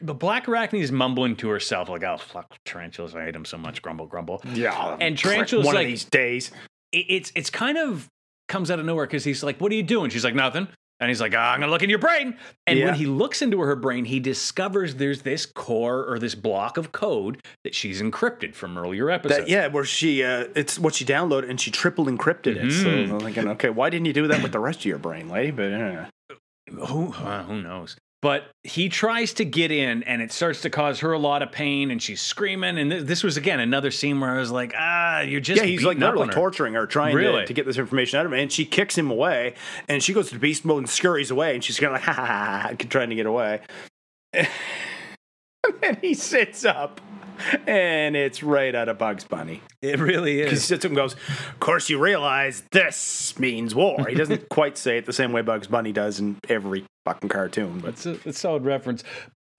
The 0.00 0.14
black 0.14 0.46
arachnid 0.46 0.80
is 0.80 0.90
mumbling 0.92 1.36
to 1.36 1.48
herself 1.48 1.88
like, 1.88 2.02
"Oh 2.04 2.16
fuck, 2.18 2.56
tarantulas! 2.64 3.14
I 3.14 3.24
hate 3.24 3.32
them 3.32 3.44
so 3.44 3.58
much." 3.58 3.82
Grumble, 3.82 4.06
grumble. 4.06 4.40
yeah. 4.54 4.96
And 5.00 5.18
Tarantula's 5.18 5.66
one 5.66 5.74
like- 5.74 5.84
of 5.86 5.90
these 5.90 6.04
days. 6.04 6.50
It, 6.92 7.06
it's 7.08 7.32
it's 7.34 7.50
kind 7.50 7.76
of 7.76 8.08
comes 8.48 8.70
out 8.70 8.78
of 8.78 8.86
nowhere 8.86 9.06
because 9.06 9.24
he's 9.24 9.42
like, 9.42 9.60
"What 9.60 9.72
are 9.72 9.74
you 9.74 9.82
doing?" 9.82 10.10
She's 10.10 10.24
like, 10.24 10.34
"Nothing." 10.34 10.68
And 10.98 11.10
he's 11.10 11.20
like, 11.20 11.34
ah, 11.36 11.52
I'm 11.52 11.60
gonna 11.60 11.70
look 11.70 11.82
in 11.82 11.90
your 11.90 11.98
brain. 11.98 12.38
And 12.66 12.78
Yeah. 12.78 12.86
when 12.86 12.94
he 12.94 13.04
looks 13.04 13.42
into 13.42 13.60
her 13.60 13.76
brain, 13.76 14.06
he 14.06 14.18
discovers 14.18 14.94
there's 14.94 15.20
this 15.20 15.44
core 15.44 16.02
or 16.10 16.18
this 16.18 16.34
block 16.34 16.78
of 16.78 16.90
code 16.90 17.42
that 17.64 17.74
she's 17.74 18.00
encrypted 18.00 18.54
from 18.54 18.78
earlier 18.78 19.10
episodes. 19.10 19.40
That, 19.42 19.48
yeah, 19.50 19.66
where 19.66 19.84
she 19.84 20.24
uh, 20.24 20.46
it's 20.56 20.78
what 20.78 20.94
she 20.94 21.04
downloaded 21.04 21.50
and 21.50 21.60
she 21.60 21.70
triple 21.70 22.06
encrypted 22.06 22.56
it. 22.56 22.72
So 22.72 22.86
Mhm. 22.88 23.10
I'm 23.12 23.20
thinking, 23.20 23.46
okay, 23.48 23.68
why 23.68 23.90
didn't 23.90 24.06
you 24.06 24.14
do 24.14 24.26
that 24.28 24.42
with 24.42 24.52
the 24.52 24.58
rest 24.58 24.78
of 24.80 24.84
your 24.86 24.96
brain, 24.96 25.28
lady? 25.28 25.50
But 25.50 25.72
uh, 25.74 26.04
who 26.86 27.12
uh, 27.12 27.42
who 27.44 27.60
knows 27.60 27.96
but 28.22 28.44
he 28.64 28.88
tries 28.88 29.32
to 29.34 29.44
get 29.44 29.70
in 29.70 30.02
and 30.04 30.22
it 30.22 30.32
starts 30.32 30.62
to 30.62 30.70
cause 30.70 31.00
her 31.00 31.12
a 31.12 31.18
lot 31.18 31.42
of 31.42 31.52
pain 31.52 31.90
and 31.90 32.02
she's 32.02 32.20
screaming 32.20 32.78
and 32.78 32.90
th- 32.90 33.04
this 33.04 33.22
was 33.22 33.36
again 33.36 33.60
another 33.60 33.90
scene 33.90 34.18
where 34.20 34.30
i 34.34 34.38
was 34.38 34.50
like 34.50 34.72
ah 34.76 35.20
you're 35.20 35.40
just 35.40 35.60
yeah, 35.60 35.66
he's 35.66 35.84
like 35.84 35.98
literally 35.98 36.26
her. 36.26 36.32
torturing 36.32 36.74
her, 36.74 36.86
trying 36.86 37.14
Really? 37.14 37.40
to, 37.42 37.46
to 37.46 37.52
get 37.52 37.66
this 37.66 37.78
information 37.78 38.18
out 38.18 38.26
of 38.26 38.32
him. 38.32 38.38
And 38.38 38.52
she 38.52 38.64
kicks 38.64 38.96
him 38.96 39.10
away, 39.10 39.54
and 39.88 40.02
she 40.02 40.12
goes 40.12 40.30
to 40.30 40.38
beast 40.38 40.64
mode 40.64 40.78
and 40.78 40.88
scurries 40.88 41.30
away, 41.30 41.54
and 41.54 41.62
she's 41.64 41.78
kind 41.78 41.94
of 41.94 42.00
like, 42.00 42.02
ha 42.04 42.12
ha 42.12 42.24
ha, 42.68 42.72
trying 42.88 43.10
to 43.10 43.14
get 43.16 43.26
away. 43.26 43.60
and 44.32 44.48
then 45.80 45.98
he 46.02 46.14
sits 46.14 46.64
up, 46.64 47.00
and 47.66 48.16
it's 48.16 48.42
right 48.42 48.74
out 48.74 48.88
of 48.88 48.98
Bugs 48.98 49.24
Bunny. 49.24 49.62
it 49.82 49.98
really 49.98 50.40
is. 50.40 50.50
He 50.50 50.56
sits 50.56 50.84
up 50.84 50.90
and 50.90 50.96
goes, 50.96 51.14
Of 51.14 51.60
course, 51.60 51.88
you 51.88 51.98
realize 51.98 52.62
this 52.72 53.38
means 53.38 53.74
war. 53.74 54.06
He 54.08 54.14
doesn't 54.14 54.48
quite 54.50 54.78
say 54.78 54.98
it 54.98 55.06
the 55.06 55.12
same 55.12 55.32
way 55.32 55.42
Bugs 55.42 55.66
Bunny 55.66 55.92
does 55.92 56.20
in 56.20 56.38
every 56.48 56.84
fucking 57.04 57.28
cartoon, 57.28 57.80
but 57.80 57.90
it's 57.90 58.06
a, 58.06 58.12
it's 58.12 58.26
a 58.26 58.32
solid 58.32 58.64
reference 58.64 59.04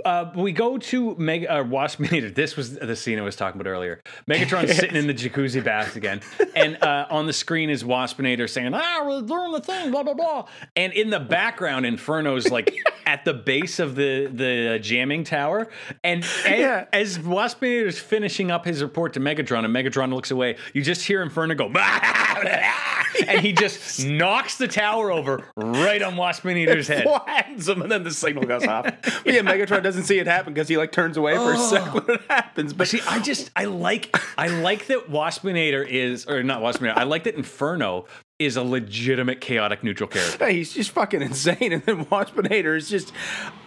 uh, 0.05 0.31
we 0.35 0.51
go 0.51 0.77
to 0.77 1.15
Meg 1.17 1.45
uh, 1.47 1.63
Waspinator. 1.63 2.27
This 2.37 2.55
was 2.55 2.75
the 2.75 2.95
scene 2.95 3.17
I 3.17 3.23
was 3.23 3.35
talking 3.35 3.59
about 3.59 3.69
earlier. 3.69 4.01
Megatron's 4.29 4.75
sitting 4.75 4.95
in 4.95 5.07
the 5.07 5.13
jacuzzi 5.13 5.63
bath 5.63 5.95
again, 5.95 6.21
and 6.55 6.81
uh, 6.83 7.07
on 7.09 7.25
the 7.25 7.33
screen 7.33 7.69
is 7.69 7.83
Waspinator 7.83 8.49
saying, 8.49 8.73
"Ah, 8.73 9.03
we're 9.05 9.21
doing 9.21 9.51
the 9.51 9.61
thing, 9.61 9.91
blah 9.91 10.03
blah 10.03 10.13
blah." 10.13 10.45
And 10.75 10.93
in 10.93 11.09
the 11.09 11.19
background, 11.19 11.85
Inferno's 11.85 12.49
like 12.51 12.75
at 13.07 13.23
the 13.23 13.33
base 13.33 13.79
of 13.79 13.95
the 13.95 14.29
the 14.31 14.77
jamming 14.81 15.23
tower, 15.23 15.69
and 16.03 16.23
as, 16.23 16.59
Yeah. 16.59 16.85
as 16.91 17.17
Waspinator's 17.17 17.97
finishing 17.97 18.51
up 18.51 18.65
his 18.65 18.83
report 18.83 19.13
to 19.13 19.19
Megatron, 19.19 19.63
and 19.65 19.73
Megatron 19.73 20.13
looks 20.13 20.29
away, 20.29 20.57
you 20.73 20.83
just 20.83 21.05
hear 21.07 21.23
Inferno 21.23 21.55
go, 21.55 21.67
and 23.27 23.39
he 23.39 23.53
just 23.53 24.05
knocks 24.05 24.57
the 24.57 24.67
tower 24.67 25.09
over 25.09 25.43
right 25.55 26.01
on 26.01 26.15
Waspinator's 26.15 26.89
head. 26.89 27.03
flattens 27.03 27.67
him, 27.67 27.81
and 27.81 27.89
then 27.89 28.03
the 28.03 28.11
signal 28.11 28.43
goes 28.43 28.65
off. 28.65 28.85
But 29.23 29.33
yeah, 29.33 29.41
Megatron 29.41 29.83
doesn't 29.83 30.03
see 30.03 30.19
it 30.19 30.27
happen 30.27 30.53
because 30.53 30.67
he 30.67 30.77
like 30.77 30.91
turns 30.91 31.17
away 31.17 31.35
for 31.35 31.53
a 31.53 31.57
oh. 31.57 31.69
second 31.69 31.93
when 31.93 32.15
it 32.17 32.21
happens. 32.29 32.73
But 32.73 32.87
See, 32.87 33.01
I 33.07 33.19
just 33.19 33.49
I 33.55 33.65
like 33.65 34.15
I 34.37 34.47
like 34.47 34.87
that 34.87 35.09
Waspinator 35.09 35.85
is 35.87 36.25
or 36.27 36.43
not 36.43 36.61
Waspinator. 36.61 36.95
I 36.95 37.03
like 37.03 37.23
that 37.23 37.35
Inferno 37.35 38.05
is 38.39 38.55
a 38.55 38.63
legitimate 38.63 39.41
chaotic 39.41 39.83
neutral 39.83 40.07
character. 40.07 40.45
Hey, 40.45 40.53
he's 40.55 40.73
just 40.73 40.91
fucking 40.91 41.21
insane. 41.21 41.73
And 41.73 41.83
then 41.83 42.05
Waspinator 42.11 42.75
is 42.77 42.89
just 42.89 43.11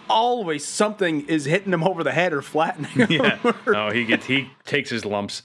always 0.09 0.65
something 0.65 1.27
is 1.27 1.45
hitting 1.45 1.73
him 1.73 1.85
over 1.85 2.03
the 2.05 2.13
head 2.13 2.33
or 2.33 2.43
flattening 2.43 2.91
him. 2.91 3.11
Yeah. 3.11 3.53
Oh, 3.67 3.91
he 3.91 4.05
gets 4.05 4.27
he 4.27 4.51
takes 4.65 4.91
his 4.91 5.05
lumps. 5.05 5.43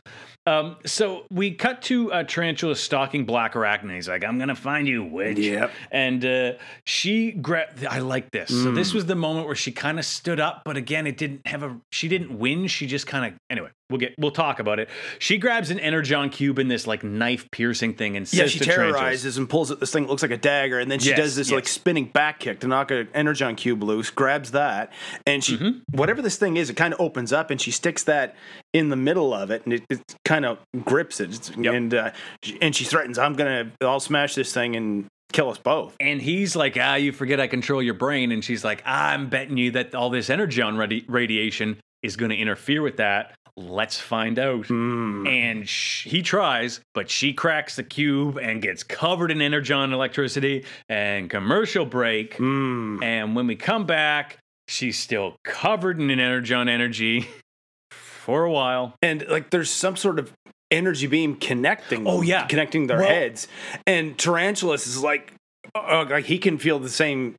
Um, 0.48 0.78
so 0.86 1.26
we 1.32 1.52
cut 1.52 1.82
to 1.84 2.12
uh, 2.14 2.24
Tarantula 2.24 2.76
stalking 2.76 3.26
Black 3.26 3.54
Arachnia. 3.54 3.96
He's 3.96 4.08
like, 4.08 4.24
"I'm 4.24 4.38
gonna 4.38 4.56
find 4.56 4.88
you, 4.88 5.04
witch." 5.04 5.40
Yep. 5.40 5.72
And 5.92 6.24
uh, 6.24 6.52
she 6.86 7.32
grabbed. 7.32 7.84
I 7.86 8.00
like 8.00 8.30
this. 8.30 8.50
So 8.50 8.72
this 8.72 8.94
was 8.94 9.08
the 9.08 9.16
moment 9.16 9.48
where 9.48 9.56
she 9.56 9.72
kind 9.72 9.98
of 9.98 10.06
stood 10.06 10.40
up, 10.40 10.62
but 10.64 10.78
again, 10.78 11.08
it 11.08 11.18
didn't 11.18 11.48
have 11.48 11.64
a. 11.64 11.76
She 11.92 12.08
didn't 12.08 12.38
win. 12.38 12.68
She 12.68 12.86
just 12.86 13.08
kind 13.08 13.34
of. 13.34 13.40
Anyway, 13.50 13.70
we'll 13.90 14.00
get. 14.00 14.16
We'll 14.18 14.32
talk 14.32 14.60
about 14.60 14.80
it. 14.80 14.90
She 15.20 15.38
grabs 15.38 15.70
an 15.72 15.80
energon 15.80 16.30
cube 16.30 16.60
in 16.60 16.68
this 16.68 16.88
like 16.88 17.04
knife 17.04 17.50
piercing 17.52 17.94
thing 17.96 18.18
and 18.18 18.32
Yeah, 18.34 18.48
she 18.48 18.60
terrorizes 18.60 19.38
and 19.38 19.50
pulls 19.50 19.72
at 19.72 19.80
this 19.80 19.92
thing 19.92 20.04
that 20.04 20.10
looks 20.10 20.22
like 20.22 20.32
a 20.32 20.38
dagger, 20.38 20.80
and 20.80 20.90
then 20.92 21.00
she 21.00 21.10
Yes, 21.10 21.18
does 21.20 21.36
this 21.36 21.52
like 21.52 21.68
spinning 21.68 22.06
back 22.06 22.40
kick 22.40 22.60
to 22.62 22.68
knock 22.68 22.92
an 22.92 23.08
energon 23.14 23.56
cube 23.56 23.84
loose, 23.84 24.10
grabs 24.10 24.52
that, 24.52 24.92
and 25.26 25.44
she 25.44 25.58
Mm-hmm. 25.58 25.98
whatever 25.98 26.22
this 26.22 26.38
thing 26.38 26.58
is, 26.58 26.70
it 26.70 26.76
kind 26.76 26.94
of 26.94 27.00
opens 27.02 27.32
up, 27.32 27.50
and 27.52 27.62
she 27.62 27.72
sticks 27.72 28.04
that 28.04 28.36
in 28.74 28.90
the 28.90 28.96
middle 28.96 29.34
of 29.34 29.52
it, 29.52 29.64
and 29.66 29.74
it, 29.74 29.84
it 29.90 30.02
kind 30.26 30.46
of 30.46 30.58
grips 30.84 31.20
it, 31.20 31.30
It's- 31.30 31.52
and 31.56 31.94
uh, 31.94 32.12
she- 32.44 32.58
and 32.62 32.76
she 32.76 32.84
threatens, 32.84 33.18
"I'm 33.18 33.34
gonna, 33.34 33.72
I'll 33.82 34.00
smash 34.00 34.36
this 34.36 34.54
thing 34.54 34.76
and 34.76 35.06
kill 35.34 35.50
us 35.50 35.58
both." 35.58 35.96
And 36.00 36.22
he's 36.22 36.56
like, 36.56 36.78
ah, 36.80 36.96
you 36.96 37.12
forget 37.12 37.40
I 37.40 37.48
control 37.48 37.82
your 37.82 37.94
brain. 37.94 38.32
And 38.32 38.44
she's 38.44 38.64
like, 38.64 38.82
I'm 38.86 39.28
betting 39.30 39.58
you 39.58 39.72
that 39.72 39.94
all 39.96 40.10
this 40.10 40.30
energon 40.30 40.76
radi- 40.76 41.04
radiation 41.08 41.78
is 42.06 42.16
going 42.16 42.32
to 42.32 42.38
interfere 42.38 42.82
with 42.82 42.98
that. 42.98 43.34
Let's 43.58 43.98
find 44.00 44.38
out. 44.38 44.68
Hmm. 44.68 45.26
And 45.28 45.68
sh- 45.68 46.06
he 46.08 46.22
tries, 46.22 46.82
but 46.94 47.10
she 47.10 47.32
cracks 47.34 47.78
the 47.78 47.84
cube 47.84 48.38
and 48.38 48.62
gets 48.62 48.84
covered 48.84 49.32
in 49.32 49.42
energon 49.42 49.94
electricity 49.94 50.66
and 50.90 51.30
commercial 51.30 51.86
break. 51.86 52.36
Mm. 52.36 53.02
And 53.02 53.36
when 53.36 53.48
we 53.48 53.56
come 53.56 53.86
back, 53.86 54.38
she's 54.68 55.00
still 55.00 55.38
covered 55.46 56.02
in 56.02 56.10
energon 56.12 56.68
energy 56.68 57.30
for 57.92 58.44
a 58.44 58.52
while. 58.52 58.96
and 59.02 59.26
like 59.30 59.52
there's 59.52 59.70
some 59.70 59.96
sort 59.96 60.20
of 60.20 60.34
energy 60.72 61.08
beam 61.08 61.36
connecting. 61.38 62.06
Oh, 62.08 62.22
yeah. 62.22 62.48
connecting 62.48 62.88
their 62.88 62.98
Well- 62.98 63.08
heads. 63.08 63.48
And 63.88 64.18
Tarantulas 64.18 64.86
is 64.86 65.02
like, 65.02 65.32
uh, 65.74 66.06
like 66.10 66.26
he 66.26 66.40
can 66.40 66.58
feel 66.58 66.80
the 66.80 66.90
same 66.90 67.36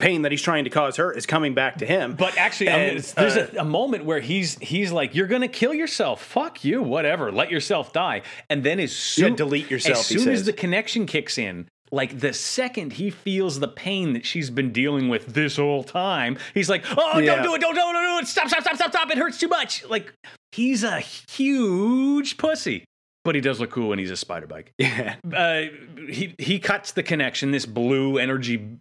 pain 0.00 0.22
that 0.22 0.32
he's 0.32 0.42
trying 0.42 0.64
to 0.64 0.70
cause 0.70 0.96
her 0.96 1.12
is 1.12 1.26
coming 1.26 1.54
back 1.54 1.78
to 1.78 1.86
him. 1.86 2.14
But 2.16 2.36
actually, 2.36 2.66
mean, 2.70 2.78
And, 2.78 2.98
there's 2.98 3.36
uh, 3.36 3.50
a, 3.56 3.60
a 3.60 3.64
moment 3.64 4.04
where 4.04 4.20
he's 4.20 4.58
he's 4.58 4.90
like, 4.90 5.14
"You're 5.14 5.26
gonna 5.28 5.48
kill 5.48 5.74
yourself. 5.74 6.22
Fuck 6.22 6.64
you. 6.64 6.82
Whatever. 6.82 7.30
Let 7.30 7.50
yourself 7.50 7.92
die." 7.92 8.22
And 8.48 8.64
then 8.64 8.80
as 8.80 8.92
soon 8.94 9.36
delete 9.36 9.70
yourself, 9.70 9.98
As 9.98 10.06
soon 10.06 10.28
as 10.28 10.44
the 10.44 10.52
connection 10.52 11.06
kicks 11.06 11.38
in, 11.38 11.68
like 11.92 12.18
the 12.20 12.32
second 12.32 12.94
he 12.94 13.10
feels 13.10 13.60
the 13.60 13.68
pain 13.68 14.12
that 14.14 14.24
she's 14.24 14.48
been 14.50 14.72
dealing 14.72 15.08
with 15.08 15.26
this 15.26 15.56
whole 15.56 15.84
time, 15.84 16.38
he's 16.54 16.68
like, 16.70 16.84
"Oh, 16.96 17.18
Yeah. 17.18 17.36
don't 17.36 17.44
do 17.44 17.54
it! 17.54 17.60
Don't 17.60 17.74
don't 17.74 17.92
don't 17.94 18.18
do 18.18 18.22
it! 18.24 18.28
Stop! 18.28 18.48
Stop! 18.48 18.62
Stop! 18.62 18.76
Stop! 18.76 18.90
Stop! 18.90 19.10
It 19.10 19.18
hurts 19.18 19.38
too 19.38 19.48
much!" 19.48 19.84
Like 19.88 20.12
he's 20.52 20.82
a 20.84 21.00
huge 21.00 22.36
pussy. 22.36 22.84
But 23.22 23.34
he 23.34 23.42
does 23.42 23.60
look 23.60 23.70
cool 23.70 23.90
when 23.90 23.98
he's 23.98 24.10
a 24.10 24.16
spider 24.16 24.46
bike. 24.46 24.72
yeah. 24.78 25.16
Uh, 25.30 25.64
he 26.08 26.34
he 26.38 26.58
cuts 26.58 26.92
the 26.92 27.02
connection, 27.02 27.50
this 27.50 27.66
blue 27.66 28.16
energy 28.16 28.78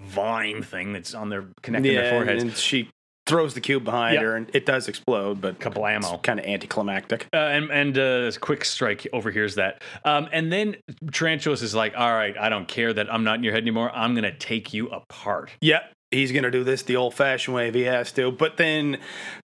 vine 0.00 0.62
thing 0.62 0.92
that's 0.92 1.14
on 1.14 1.28
their 1.28 1.46
connecting 1.62 1.92
yeah, 1.92 2.02
their 2.02 2.10
foreheads. 2.12 2.42
and 2.42 2.56
she 2.56 2.90
throws 3.26 3.52
the 3.52 3.60
cube 3.60 3.84
behind 3.84 4.14
Yep. 4.14 4.22
her, 4.22 4.36
and 4.36 4.50
it 4.54 4.64
does 4.64 4.88
explode, 4.88 5.38
but 5.40 5.58
Kablamo. 5.60 6.22
kind 6.22 6.40
of 6.40 6.46
anticlimactic. 6.46 7.26
Uh, 7.34 7.36
and 7.36 7.70
and 7.70 7.98
uh, 7.98 8.30
quick 8.40 8.64
strike 8.64 9.06
overhears 9.12 9.56
that. 9.56 9.82
Um, 10.04 10.28
and 10.32 10.50
then 10.50 10.76
Tarantulas 11.12 11.60
is 11.62 11.74
like, 11.74 11.92
"All 11.96 12.12
right, 12.12 12.36
I 12.38 12.48
don't 12.48 12.66
care 12.66 12.92
that 12.92 13.12
I'm 13.12 13.24
not 13.24 13.36
in 13.36 13.42
your 13.44 13.52
head 13.52 13.62
anymore. 13.62 13.90
I'm 13.94 14.14
gonna 14.14 14.34
take 14.36 14.72
you 14.72 14.88
apart." 14.88 15.50
Yep. 15.60 15.92
He's 16.10 16.32
gonna 16.32 16.50
do 16.50 16.64
this 16.64 16.82
the 16.82 16.96
old-fashioned 16.96 17.54
way 17.54 17.68
if 17.68 17.74
he 17.74 17.82
has 17.82 18.12
to. 18.12 18.30
But 18.32 18.56
then, 18.56 18.98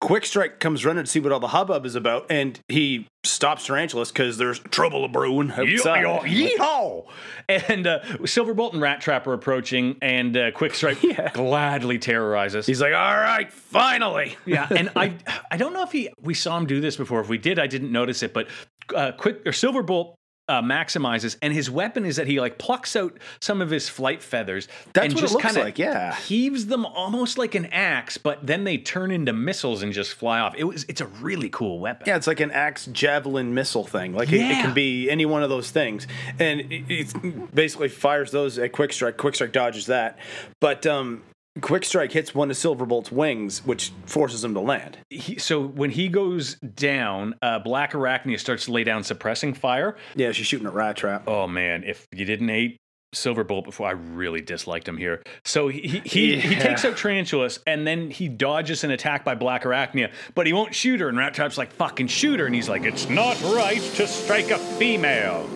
Quick 0.01 0.25
Strike 0.25 0.59
comes 0.59 0.85
running 0.85 1.03
to 1.03 1.09
see 1.09 1.19
what 1.19 1.31
all 1.31 1.39
the 1.39 1.49
hubbub 1.49 1.85
is 1.85 1.93
about, 1.95 2.25
and 2.31 2.59
he 2.67 3.07
stops 3.23 3.65
Tarantulas 3.67 4.11
because 4.11 4.37
there's 4.37 4.57
trouble 4.59 5.05
a 5.05 5.07
brewing 5.07 5.51
outside. 5.51 6.03
Yeehaw! 6.03 7.05
And 7.47 7.85
uh, 7.85 7.99
Silverbolt 8.23 8.73
and 8.73 8.81
Rat 8.81 9.01
Trap 9.01 9.27
are 9.27 9.33
approaching, 9.33 9.97
and 10.01 10.35
uh, 10.35 10.51
Quick 10.51 10.73
Strike 10.73 11.03
Yeah. 11.03 11.31
gladly 11.33 11.99
terrorizes. 11.99 12.65
He's 12.65 12.81
like, 12.81 12.93
"All 12.93 13.17
right, 13.17 13.51
finally." 13.53 14.35
yeah, 14.45 14.67
and 14.69 14.89
I 14.95 15.13
I 15.51 15.57
don't 15.57 15.73
know 15.73 15.83
if 15.83 15.91
he 15.91 16.09
we 16.21 16.33
saw 16.33 16.57
him 16.57 16.65
do 16.65 16.81
this 16.81 16.95
before. 16.97 17.21
If 17.21 17.29
we 17.29 17.37
did, 17.37 17.59
I 17.59 17.67
didn't 17.67 17.91
notice 17.91 18.23
it. 18.23 18.33
But 18.33 18.47
uh, 18.95 19.11
quick 19.11 19.45
or 19.45 19.51
Silverbolt 19.51 20.15
uh, 20.47 20.61
maximizes, 20.61 21.37
and 21.41 21.53
his 21.53 21.69
weapon 21.69 22.05
is 22.05 22.15
that 22.15 22.27
he 22.27 22.39
like 22.39 22.57
plucks 22.57 22.95
out 22.95 23.17
some 23.39 23.61
of 23.61 23.69
his 23.69 23.89
flight 23.89 24.21
feathers. 24.23 24.67
That's 24.93 25.05
and 25.05 25.13
what 25.13 25.19
it 25.19 25.21
just 25.21 25.33
looks 25.33 25.45
kinda 25.45 25.61
like, 25.61 25.77
yeah. 25.77 26.15
heaves 26.15 26.67
them 26.67 26.85
almost 26.85 27.37
like 27.37 27.55
an 27.55 27.65
axe, 27.67 28.17
but 28.17 28.45
then 28.45 28.63
they 28.63 28.77
turn 28.77 29.11
into 29.11 29.33
missiles 29.33 29.83
and 29.83 29.91
just 29.91 30.13
fly 30.13 30.39
off. 30.39 30.55
It 30.57 30.63
was 30.63 30.85
it's 30.87 31.01
a 31.01 31.07
really 31.07 31.49
cool 31.49 31.79
weapon. 31.79 32.05
Yeah, 32.07 32.15
it's 32.15 32.27
like 32.27 32.39
an 32.39 32.51
axe 32.51 32.85
javelin 32.87 33.53
missile 33.53 33.83
thing. 33.83 34.13
Like 34.13 34.31
it, 34.31 34.41
it 34.41 34.61
can 34.61 34.73
be 34.73 35.09
any 35.09 35.25
one 35.25 35.43
of 35.43 35.49
those 35.49 35.71
things, 35.71 36.07
and 36.39 36.61
it, 36.61 36.83
it 36.89 37.55
basically 37.55 37.89
fires 37.89 38.31
those 38.31 38.57
at 38.57 38.71
Quick 38.71 38.93
Strike. 38.93 39.17
Quick 39.17 39.35
Strike 39.35 39.51
dodges 39.51 39.87
that, 39.87 40.17
but 40.59 40.85
um, 40.85 41.23
Quick 41.61 41.85
Strike 41.85 42.11
hits 42.11 42.35
one 42.35 42.49
of 42.49 42.57
Silverbolt's 42.57 43.11
wings, 43.11 43.65
which 43.65 43.91
forces 44.05 44.43
him 44.43 44.53
to 44.53 44.59
land. 44.59 44.97
He, 45.09 45.39
so 45.39 45.61
when 45.61 45.91
he 45.91 46.09
goes 46.09 46.55
down, 46.55 47.35
uh, 47.41 47.59
Black 47.59 47.93
Arachnia 47.93 48.39
starts 48.39 48.65
to 48.65 48.71
lay 48.71 48.83
down 48.83 49.03
suppressing 49.03 49.53
fire. 49.53 49.95
Yeah, 50.15 50.31
she's 50.31 50.47
shooting 50.47 50.67
a 50.67 50.71
rat 50.71 50.97
trap. 50.97 51.23
Oh 51.27 51.47
man, 51.47 51.83
if 51.83 52.07
you 52.13 52.25
didn't 52.25 52.49
hate 52.49 52.77
Silverbolt 53.15 53.63
before, 53.63 53.87
I 53.87 53.91
really 53.91 54.41
disliked 54.41 54.87
him 54.87 54.97
here. 54.97 55.23
So 55.45 55.69
he 55.69 55.79
he, 55.79 55.99
he, 55.99 56.39
he 56.39 56.55
takes 56.55 56.83
out 56.85 56.97
Tarantulas 56.97 57.59
and 57.65 57.87
then 57.87 58.11
he 58.11 58.27
dodges 58.27 58.83
an 58.83 58.91
attack 58.91 59.23
by 59.23 59.35
Black 59.35 59.63
Arachnia, 59.63 60.11
but 60.35 60.45
he 60.45 60.53
won't 60.53 60.75
shoot 60.75 60.99
her. 60.99 61.09
And 61.09 61.17
Rat 61.17 61.33
Trap's 61.33 61.57
like, 61.57 61.71
fucking 61.71 62.07
shoot 62.07 62.39
her. 62.39 62.45
And 62.45 62.53
he's 62.53 62.69
like, 62.69 62.83
it's 62.83 63.09
not 63.09 63.41
right 63.43 63.81
to 63.95 64.07
strike 64.07 64.51
a 64.51 64.57
female. 64.57 65.49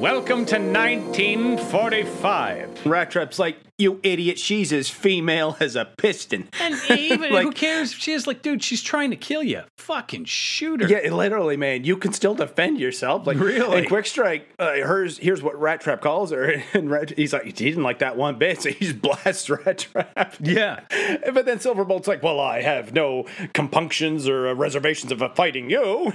Welcome 0.00 0.44
to 0.46 0.56
1945. 0.56 2.84
Rat 2.84 3.10
Trap's 3.10 3.38
like, 3.38 3.56
"You 3.78 4.00
idiot! 4.02 4.38
She's 4.38 4.72
as 4.72 4.88
female 4.88 5.56
as 5.60 5.76
a 5.76 5.86
piston." 5.98 6.48
And 6.60 6.74
even 6.90 7.32
Like- 7.32 7.44
who 7.44 7.52
cares? 7.52 7.92
if 7.92 7.98
She 7.98 8.12
is 8.12 8.26
like, 8.26 8.42
dude, 8.42 8.62
she's 8.62 8.82
trying 8.82 9.10
to 9.10 9.16
kill 9.16 9.42
you. 9.42 9.62
Fucking 9.78 10.24
shoot 10.26 10.80
her. 10.82 10.88
Yeah, 10.88 11.12
literally, 11.14 11.56
man. 11.56 11.84
You 11.84 11.96
can 11.96 12.12
still 12.12 12.34
defend 12.34 12.78
yourself. 12.80 13.26
Like 13.26 13.38
Really? 13.38 13.78
And 13.78 13.88
Quick 13.88 14.06
Strike, 14.06 14.48
uh, 14.58 14.76
hers. 14.80 15.18
Here's 15.18 15.42
what 15.42 15.58
Rat 15.60 15.80
Trap 15.80 16.00
calls 16.00 16.30
her, 16.30 16.62
and 16.74 16.90
Rat, 16.90 17.12
he's 17.16 17.32
like, 17.32 17.44
he 17.44 17.52
didn't 17.52 17.82
like 17.82 17.98
that 18.00 18.16
one 18.16 18.38
bit, 18.38 18.62
so 18.62 18.70
he 18.70 18.84
just 18.86 19.00
blasts 19.02 19.48
Rat 19.50 19.78
Trap. 19.78 20.36
Yeah. 20.40 20.80
But 21.32 21.44
then 21.46 21.58
Silverbolt's 21.60 22.08
like, 22.08 22.22
well, 22.22 22.40
I 22.40 22.62
have 22.62 22.92
no 22.94 23.26
compunctions 23.52 24.28
or 24.28 24.48
uh, 24.48 24.54
reservations 24.54 25.12
of 25.12 25.22
fighting 25.34 25.70
you. 25.70 26.12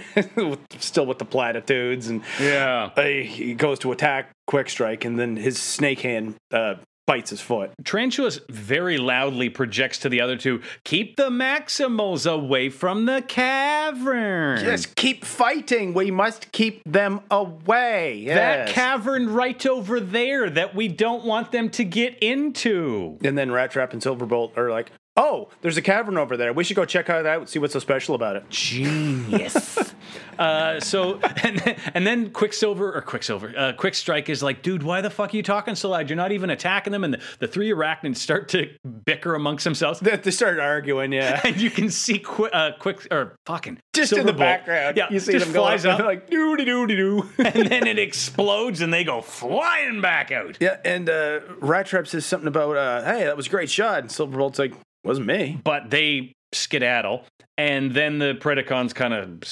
Still 0.79 1.05
with 1.05 1.19
the 1.19 1.25
platitudes, 1.25 2.07
and 2.07 2.23
Yeah. 2.39 2.89
uh, 2.95 3.01
he 3.03 3.53
goes 3.53 3.79
to 3.79 3.91
attack 3.91 4.31
Quick 4.47 4.69
Strike, 4.69 5.05
and 5.05 5.19
then 5.19 5.35
his 5.35 5.57
snake 5.59 6.01
hand 6.01 6.35
uh, 6.51 6.75
bites 7.09 7.31
his 7.31 7.41
foot. 7.41 7.71
Tarantulas 7.83 8.39
very 8.49 8.99
loudly 8.99 9.49
projects 9.49 9.97
to 9.97 10.09
the 10.09 10.21
other 10.21 10.37
two, 10.37 10.61
keep 10.83 11.15
the 11.15 11.31
Maximals 11.31 12.31
away 12.31 12.69
from 12.69 13.07
the 13.07 13.23
cavern. 13.23 14.59
Just 14.59 14.95
keep 14.95 15.25
fighting. 15.25 15.95
We 15.95 16.11
must 16.11 16.51
keep 16.51 16.83
them 16.85 17.21
away. 17.31 18.25
That 18.27 18.69
cavern 18.69 19.33
right 19.33 19.65
over 19.65 19.99
there 19.99 20.51
that 20.51 20.75
we 20.75 20.87
don't 20.87 21.25
want 21.25 21.51
them 21.51 21.71
to 21.71 21.83
get 21.83 22.15
into. 22.19 23.17
And 23.23 23.35
then 23.35 23.51
Rat 23.51 23.71
Trap 23.71 23.93
and 23.93 24.03
Silverbolt 24.03 24.55
are 24.55 24.69
like, 24.69 24.91
oh, 25.17 25.49
there's 25.61 25.77
a 25.77 25.81
cavern 25.81 26.17
over 26.17 26.37
there. 26.37 26.53
We 26.53 26.63
should 26.63 26.75
go 26.75 26.85
check 26.85 27.09
out 27.09 27.23
that, 27.23 27.49
see 27.49 27.59
what's 27.59 27.73
so 27.73 27.79
special 27.79 28.15
about 28.15 28.35
it. 28.37 28.49
Genius. 28.49 29.93
uh, 30.39 30.79
so, 30.79 31.19
and 31.43 31.59
then, 31.59 31.75
and 31.93 32.07
then 32.07 32.29
Quicksilver, 32.31 32.93
or 32.95 33.01
Quicksilver, 33.01 33.53
uh, 33.57 33.73
Quick 33.73 33.95
Strike 33.95 34.29
is 34.29 34.41
like, 34.41 34.61
dude, 34.61 34.81
why 34.83 35.01
the 35.01 35.09
fuck 35.09 35.33
are 35.33 35.37
you 35.37 35.43
talking 35.43 35.75
so 35.75 35.89
loud? 35.89 36.09
You're 36.09 36.15
not 36.17 36.31
even 36.31 36.49
attacking 36.49 36.91
them. 36.93 37.03
And 37.03 37.15
the, 37.15 37.21
the 37.39 37.47
three 37.47 37.69
arachnids 37.71 38.17
start 38.17 38.47
to 38.49 38.69
bicker 39.05 39.35
amongst 39.35 39.63
themselves. 39.65 39.99
They, 39.99 40.15
they 40.15 40.31
started 40.31 40.61
arguing, 40.61 41.11
yeah. 41.11 41.41
And 41.49 41.59
you 41.59 41.69
can 41.69 41.89
see 41.89 42.19
Qui- 42.19 42.49
uh, 42.51 42.71
Quick, 42.79 43.07
or 43.11 43.35
fucking. 43.45 43.79
Just 43.93 44.13
in 44.13 44.25
the 44.25 44.31
Silverbolt. 44.31 44.37
background, 44.37 44.97
Yeah, 44.97 45.07
you 45.11 45.19
see 45.19 45.33
just 45.33 45.45
them 45.45 45.53
going 45.53 45.67
flies 45.71 45.85
up, 45.85 45.93
up. 45.93 45.97
they're 45.97 46.07
like 46.15 46.29
doody 46.29 46.63
doody 46.65 46.95
doo. 46.95 47.29
and 47.39 47.67
then 47.67 47.87
it 47.87 47.99
explodes 47.99 48.79
and 48.81 48.93
they 48.93 49.03
go 49.03 49.21
flying 49.21 49.99
back 49.99 50.31
out. 50.31 50.57
yeah, 50.61 50.77
and 50.85 51.09
uh, 51.09 51.41
Rat 51.59 51.87
Trap 51.87 52.07
says 52.07 52.25
something 52.25 52.47
about, 52.47 52.77
uh, 52.77 53.03
hey, 53.03 53.25
that 53.25 53.35
was 53.35 53.47
a 53.47 53.49
great 53.49 53.69
shot. 53.69 53.99
And 53.99 54.09
Silverbolt's 54.09 54.59
like, 54.59 54.73
wasn't 55.03 55.27
me. 55.27 55.59
But 55.63 55.89
they 55.89 56.33
skedaddle, 56.51 57.25
and 57.57 57.93
then 57.93 58.19
the 58.19 58.35
Predacons 58.35 58.93
kind 58.93 59.13
of. 59.13 59.43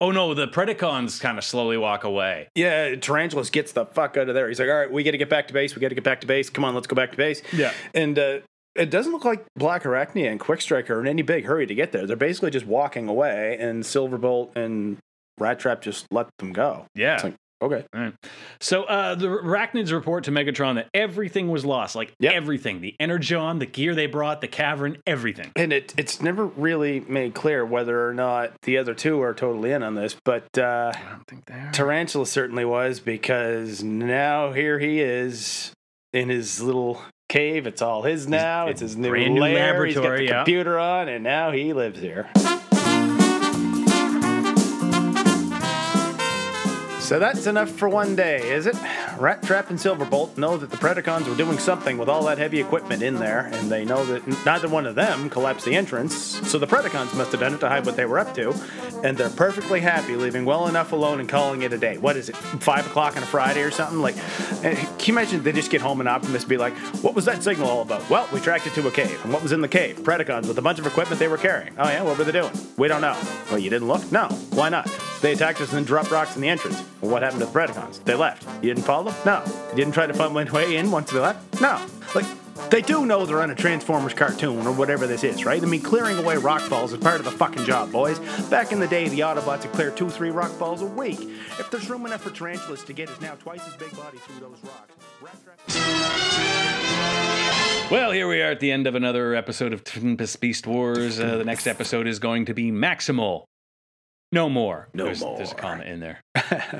Oh 0.00 0.10
no, 0.10 0.34
the 0.34 0.48
Predacons 0.48 1.20
kind 1.20 1.38
of 1.38 1.44
slowly 1.44 1.78
walk 1.78 2.04
away. 2.04 2.48
Yeah, 2.54 2.96
Tarantulas 2.96 3.48
gets 3.48 3.72
the 3.72 3.86
fuck 3.86 4.16
out 4.16 4.28
of 4.28 4.34
there. 4.34 4.48
He's 4.48 4.58
like, 4.58 4.68
all 4.68 4.74
right, 4.74 4.90
we 4.90 5.02
got 5.02 5.12
to 5.12 5.18
get 5.18 5.30
back 5.30 5.48
to 5.48 5.54
base. 5.54 5.74
We 5.74 5.80
got 5.80 5.88
to 5.88 5.94
get 5.94 6.04
back 6.04 6.20
to 6.22 6.26
base. 6.26 6.50
Come 6.50 6.64
on, 6.64 6.74
let's 6.74 6.86
go 6.86 6.96
back 6.96 7.12
to 7.12 7.16
base. 7.16 7.42
Yeah. 7.52 7.72
And 7.94 8.18
uh, 8.18 8.38
it 8.74 8.90
doesn't 8.90 9.12
look 9.12 9.24
like 9.24 9.46
Black 9.56 9.84
Arachnia 9.84 10.30
and 10.30 10.40
Quick 10.40 10.60
Strike 10.60 10.90
are 10.90 11.00
in 11.00 11.06
any 11.06 11.22
big 11.22 11.46
hurry 11.46 11.66
to 11.66 11.74
get 11.74 11.92
there. 11.92 12.06
They're 12.06 12.16
basically 12.16 12.50
just 12.50 12.66
walking 12.66 13.08
away, 13.08 13.56
and 13.58 13.82
Silverbolt 13.82 14.56
and 14.56 14.98
Rat 15.38 15.58
Trap 15.60 15.80
just 15.80 16.06
let 16.10 16.26
them 16.38 16.52
go. 16.52 16.86
Yeah. 16.94 17.14
It's 17.14 17.24
like, 17.24 17.34
Okay. 17.64 17.84
All 17.94 18.00
right. 18.00 18.14
So 18.60 18.84
uh, 18.84 19.14
the 19.14 19.26
arachnids 19.28 19.90
report 19.90 20.24
to 20.24 20.30
Megatron 20.30 20.74
that 20.74 20.88
everything 20.92 21.48
was 21.50 21.64
lost, 21.64 21.96
like 21.96 22.14
Yep. 22.20 22.32
everything, 22.34 22.80
the 22.82 22.94
energon, 23.00 23.58
the 23.58 23.66
gear 23.66 23.94
they 23.94 24.06
brought, 24.06 24.40
the 24.42 24.48
cavern, 24.48 24.98
everything. 25.06 25.50
And 25.56 25.72
it 25.72 25.94
it's 25.96 26.20
never 26.20 26.44
really 26.46 27.00
made 27.00 27.34
clear 27.34 27.64
whether 27.64 28.06
or 28.06 28.12
not 28.12 28.52
the 28.62 28.76
other 28.78 28.92
two 28.94 29.22
are 29.22 29.32
totally 29.32 29.72
in 29.72 29.82
on 29.82 29.94
this, 29.94 30.14
but 30.24 30.46
uh, 30.58 30.92
I 30.94 31.10
don't 31.10 31.26
think 31.26 31.46
they 31.46 31.54
are. 31.54 31.72
Tarantula 31.72 32.26
certainly 32.26 32.64
was 32.66 33.00
because 33.00 33.82
now 33.82 34.52
here 34.52 34.78
he 34.78 35.00
is 35.00 35.72
in 36.12 36.28
his 36.28 36.60
little 36.60 37.00
cave. 37.30 37.66
It's 37.66 37.80
all 37.80 38.02
his 38.02 38.28
now. 38.28 38.66
It's 38.68 38.80
his 38.82 38.96
new 38.96 39.08
brand 39.08 39.34
new 39.34 39.40
lair. 39.40 39.84
He's 39.86 39.94
got 39.94 40.02
the 40.02 40.08
laboratory, 40.08 40.28
yeah. 40.28 40.36
computer 40.44 40.78
on, 40.78 41.08
and 41.08 41.24
now 41.24 41.50
he 41.50 41.72
lives 41.72 41.98
here. 41.98 42.28
So 47.04 47.18
that's 47.18 47.46
enough 47.46 47.68
for 47.68 47.86
one 47.86 48.16
day, 48.16 48.50
is 48.50 48.64
it? 48.64 48.74
Rat 49.18 49.42
Trap 49.42 49.68
and 49.68 49.78
Silverbolt 49.78 50.38
know 50.38 50.56
that 50.56 50.70
the 50.70 50.78
Predacons 50.78 51.28
were 51.28 51.36
doing 51.36 51.58
something 51.58 51.98
with 51.98 52.08
all 52.08 52.24
that 52.24 52.38
heavy 52.38 52.60
equipment 52.60 53.02
in 53.02 53.16
there, 53.16 53.50
and 53.52 53.70
they 53.70 53.84
know 53.84 54.06
that 54.06 54.26
neither 54.46 54.68
one 54.68 54.86
of 54.86 54.94
them 54.94 55.28
collapsed 55.28 55.66
the 55.66 55.76
entrance, 55.76 56.14
so 56.48 56.58
the 56.58 56.66
Predacons 56.66 57.14
must 57.14 57.30
have 57.32 57.42
done 57.42 57.52
it 57.52 57.60
to 57.60 57.68
hide 57.68 57.84
what 57.84 57.96
they 57.96 58.06
were 58.06 58.18
up 58.18 58.34
to, 58.36 58.54
and 59.02 59.18
they're 59.18 59.28
perfectly 59.28 59.80
happy 59.80 60.16
leaving 60.16 60.46
well 60.46 60.66
enough 60.66 60.92
alone 60.92 61.20
and 61.20 61.28
calling 61.28 61.60
it 61.60 61.74
a 61.74 61.78
day. 61.78 61.98
What 61.98 62.16
is 62.16 62.30
it, 62.30 62.36
5 62.36 62.86
o'clock 62.86 63.18
on 63.18 63.22
a 63.22 63.26
Friday 63.26 63.60
or 63.60 63.70
something? 63.70 64.00
Like, 64.00 64.16
eh, 64.64 64.74
can 64.74 64.98
you 65.00 65.12
imagine 65.12 65.42
they 65.42 65.52
just 65.52 65.70
get 65.70 65.82
home 65.82 66.00
and 66.00 66.08
Optimus 66.08 66.46
be 66.46 66.56
like, 66.56 66.72
what 67.02 67.14
was 67.14 67.26
that 67.26 67.42
signal 67.42 67.68
all 67.68 67.82
about? 67.82 68.08
Well, 68.08 68.26
we 68.32 68.40
tracked 68.40 68.66
it 68.66 68.72
to 68.76 68.88
a 68.88 68.90
cave, 68.90 69.22
and 69.24 69.32
what 69.32 69.42
was 69.42 69.52
in 69.52 69.60
the 69.60 69.68
cave? 69.68 69.98
Predacons 69.98 70.48
with 70.48 70.56
a 70.56 70.62
bunch 70.62 70.78
of 70.78 70.86
equipment 70.86 71.18
they 71.18 71.28
were 71.28 71.36
carrying. 71.36 71.74
Oh 71.76 71.86
yeah, 71.86 72.02
what 72.02 72.16
were 72.16 72.24
they 72.24 72.32
doing? 72.32 72.52
We 72.78 72.88
don't 72.88 73.02
know. 73.02 73.16
Well, 73.50 73.58
you 73.58 73.68
didn't 73.68 73.88
look? 73.88 74.10
No. 74.10 74.28
Why 74.54 74.70
not? 74.70 74.88
They 75.24 75.32
attacked 75.32 75.58
us 75.62 75.70
and 75.70 75.78
then 75.78 75.84
dropped 75.84 76.10
rocks 76.10 76.36
in 76.36 76.42
the 76.42 76.50
entrance. 76.50 76.84
Well, 77.00 77.10
what 77.10 77.22
happened 77.22 77.40
to 77.40 77.46
the 77.46 77.52
Predacons? 77.52 78.04
They 78.04 78.14
left. 78.14 78.46
You 78.62 78.74
didn't 78.74 78.84
follow 78.84 79.10
them? 79.10 79.14
No. 79.24 79.42
You 79.70 79.76
didn't 79.76 79.94
try 79.94 80.06
to 80.06 80.12
find 80.12 80.34
my 80.34 80.44
way 80.44 80.76
in 80.76 80.90
once 80.90 81.10
they 81.10 81.18
left? 81.18 81.62
No. 81.62 81.80
Like, 82.14 82.26
they 82.68 82.82
do 82.82 83.06
know 83.06 83.24
they're 83.24 83.40
on 83.40 83.50
a 83.50 83.54
Transformers 83.54 84.12
cartoon 84.12 84.66
or 84.66 84.72
whatever 84.72 85.06
this 85.06 85.24
is, 85.24 85.46
right? 85.46 85.62
I 85.62 85.64
mean, 85.64 85.80
clearing 85.80 86.18
away 86.18 86.36
rock 86.36 86.60
falls 86.60 86.92
is 86.92 86.98
part 86.98 87.20
of 87.20 87.24
the 87.24 87.30
fucking 87.30 87.64
job, 87.64 87.90
boys. 87.90 88.18
Back 88.50 88.70
in 88.70 88.80
the 88.80 88.86
day, 88.86 89.08
the 89.08 89.20
Autobots 89.20 89.62
would 89.62 89.72
clear 89.72 89.90
two, 89.90 90.10
three 90.10 90.28
rock 90.28 90.50
falls 90.50 90.82
a 90.82 90.86
week. 90.86 91.20
If 91.58 91.70
there's 91.70 91.88
room 91.88 92.04
enough 92.04 92.20
for 92.20 92.30
tarantulas 92.30 92.84
to 92.84 92.92
get 92.92 93.08
his 93.08 93.18
now 93.22 93.34
twice 93.36 93.66
as 93.66 93.74
big 93.76 93.96
body 93.96 94.18
through 94.18 94.40
those 94.40 94.58
rocks, 94.62 94.92
Well, 97.90 98.10
here 98.10 98.28
we 98.28 98.42
are 98.42 98.50
at 98.50 98.60
the 98.60 98.70
end 98.70 98.86
of 98.86 98.94
another 98.94 99.34
episode 99.34 99.72
of 99.72 99.84
Beast 100.38 100.66
Wars. 100.66 101.18
Uh, 101.18 101.38
the 101.38 101.44
next 101.46 101.66
episode 101.66 102.06
is 102.06 102.18
going 102.18 102.44
to 102.44 102.52
be 102.52 102.70
Maximal. 102.70 103.46
No 104.34 104.48
more. 104.48 104.88
No 104.92 105.04
there's, 105.04 105.20
There's 105.20 105.52
a 105.52 105.54
more. 105.54 105.62
comma 105.62 105.84
in 105.84 106.00
there. 106.00 106.20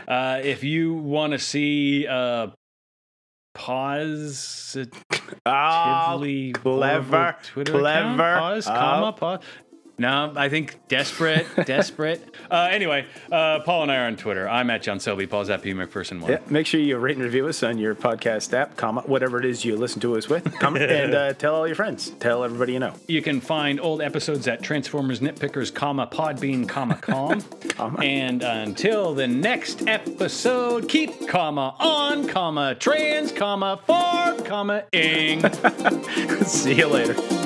uh, 0.09 0.41
if 0.43 0.65
you 0.65 0.95
want 0.95 1.33
to 1.35 1.39
see 1.39 2.05
uh, 2.07 2.49
positively 3.55 4.91
Ah, 5.47 6.17
clever, 6.61 7.37
Twitter 7.45 7.73
account, 7.79 8.17
clever. 8.17 8.39
pause, 8.41 8.67
Oh. 8.69 8.73
comma, 8.75 9.13
pause. 9.13 9.41
No, 9.97 10.33
I 10.35 10.49
think 10.49 10.79
desperate, 10.89 11.47
desperate. 11.67 12.35
Uh, 12.51 12.69
anyway, 12.71 13.07
uh, 13.31 13.61
Paul 13.61 13.83
and 13.83 13.93
I 13.93 13.97
are 13.97 14.07
on 14.07 14.17
Twitter. 14.17 14.49
I'm 14.49 14.69
at 14.71 14.83
John 14.83 14.99
Selby. 14.99 15.27
Paul's 15.27 15.51
at 15.51 15.63
P 15.63 15.73
McPherson 15.73 16.21
one. 16.21 16.33
Yeah, 16.33 16.39
make 16.49 16.67
sure 16.67 16.81
you 16.81 16.99
rate 16.99 17.17
and 17.17 17.25
review 17.25 17.47
us 17.47 17.63
on 17.63 17.79
your 17.79 17.95
podcast 17.95 18.53
app, 18.53 18.77
comma, 18.77 19.03
whatever 19.03 19.39
it 19.39 19.45
is 19.45 19.65
you 19.65 19.77
listen 19.77 20.01
to 20.01 20.17
us 20.17 20.29
with, 20.29 20.53
comma, 20.59 20.81
and 20.81 21.15
uh, 21.15 21.33
tell 21.35 21.55
all 21.55 21.67
your 21.67 21.77
friends. 21.77 22.11
Tell 22.19 22.43
everybody 22.43 22.73
you 22.73 22.81
know. 22.81 22.93
You 23.07 23.23
can 23.23 23.41
find 23.41 23.81
old 23.81 24.03
episodes 24.03 24.49
at 24.49 24.63
Transformers 24.63 25.21
Nitpickers, 25.21 25.73
comma, 25.73 26.07
Podbean, 26.07 26.69
comma, 26.69 26.97
com. 26.97 27.41
Comma. 27.75 28.05
And 28.05 28.43
until 28.43 29.15
the 29.15 29.27
next 29.27 29.87
episode, 29.89 30.89
keep 30.89 31.27
comma 31.29 31.75
on, 31.81 32.29
comma, 32.29 32.75
trans, 32.77 33.33
comma, 33.33 33.81
for, 33.85 34.43
comma, 34.45 34.85
ing. 34.93 35.43
See 36.45 36.75
you 36.75 36.87
later. 36.87 37.44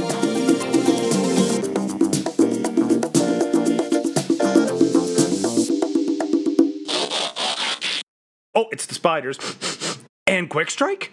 Oh, 8.59 8.67
it's 8.73 8.87
the 8.87 8.95
spiders. 8.95 9.39
And 10.27 10.51
Quick 10.51 10.69
Strike? 10.69 11.13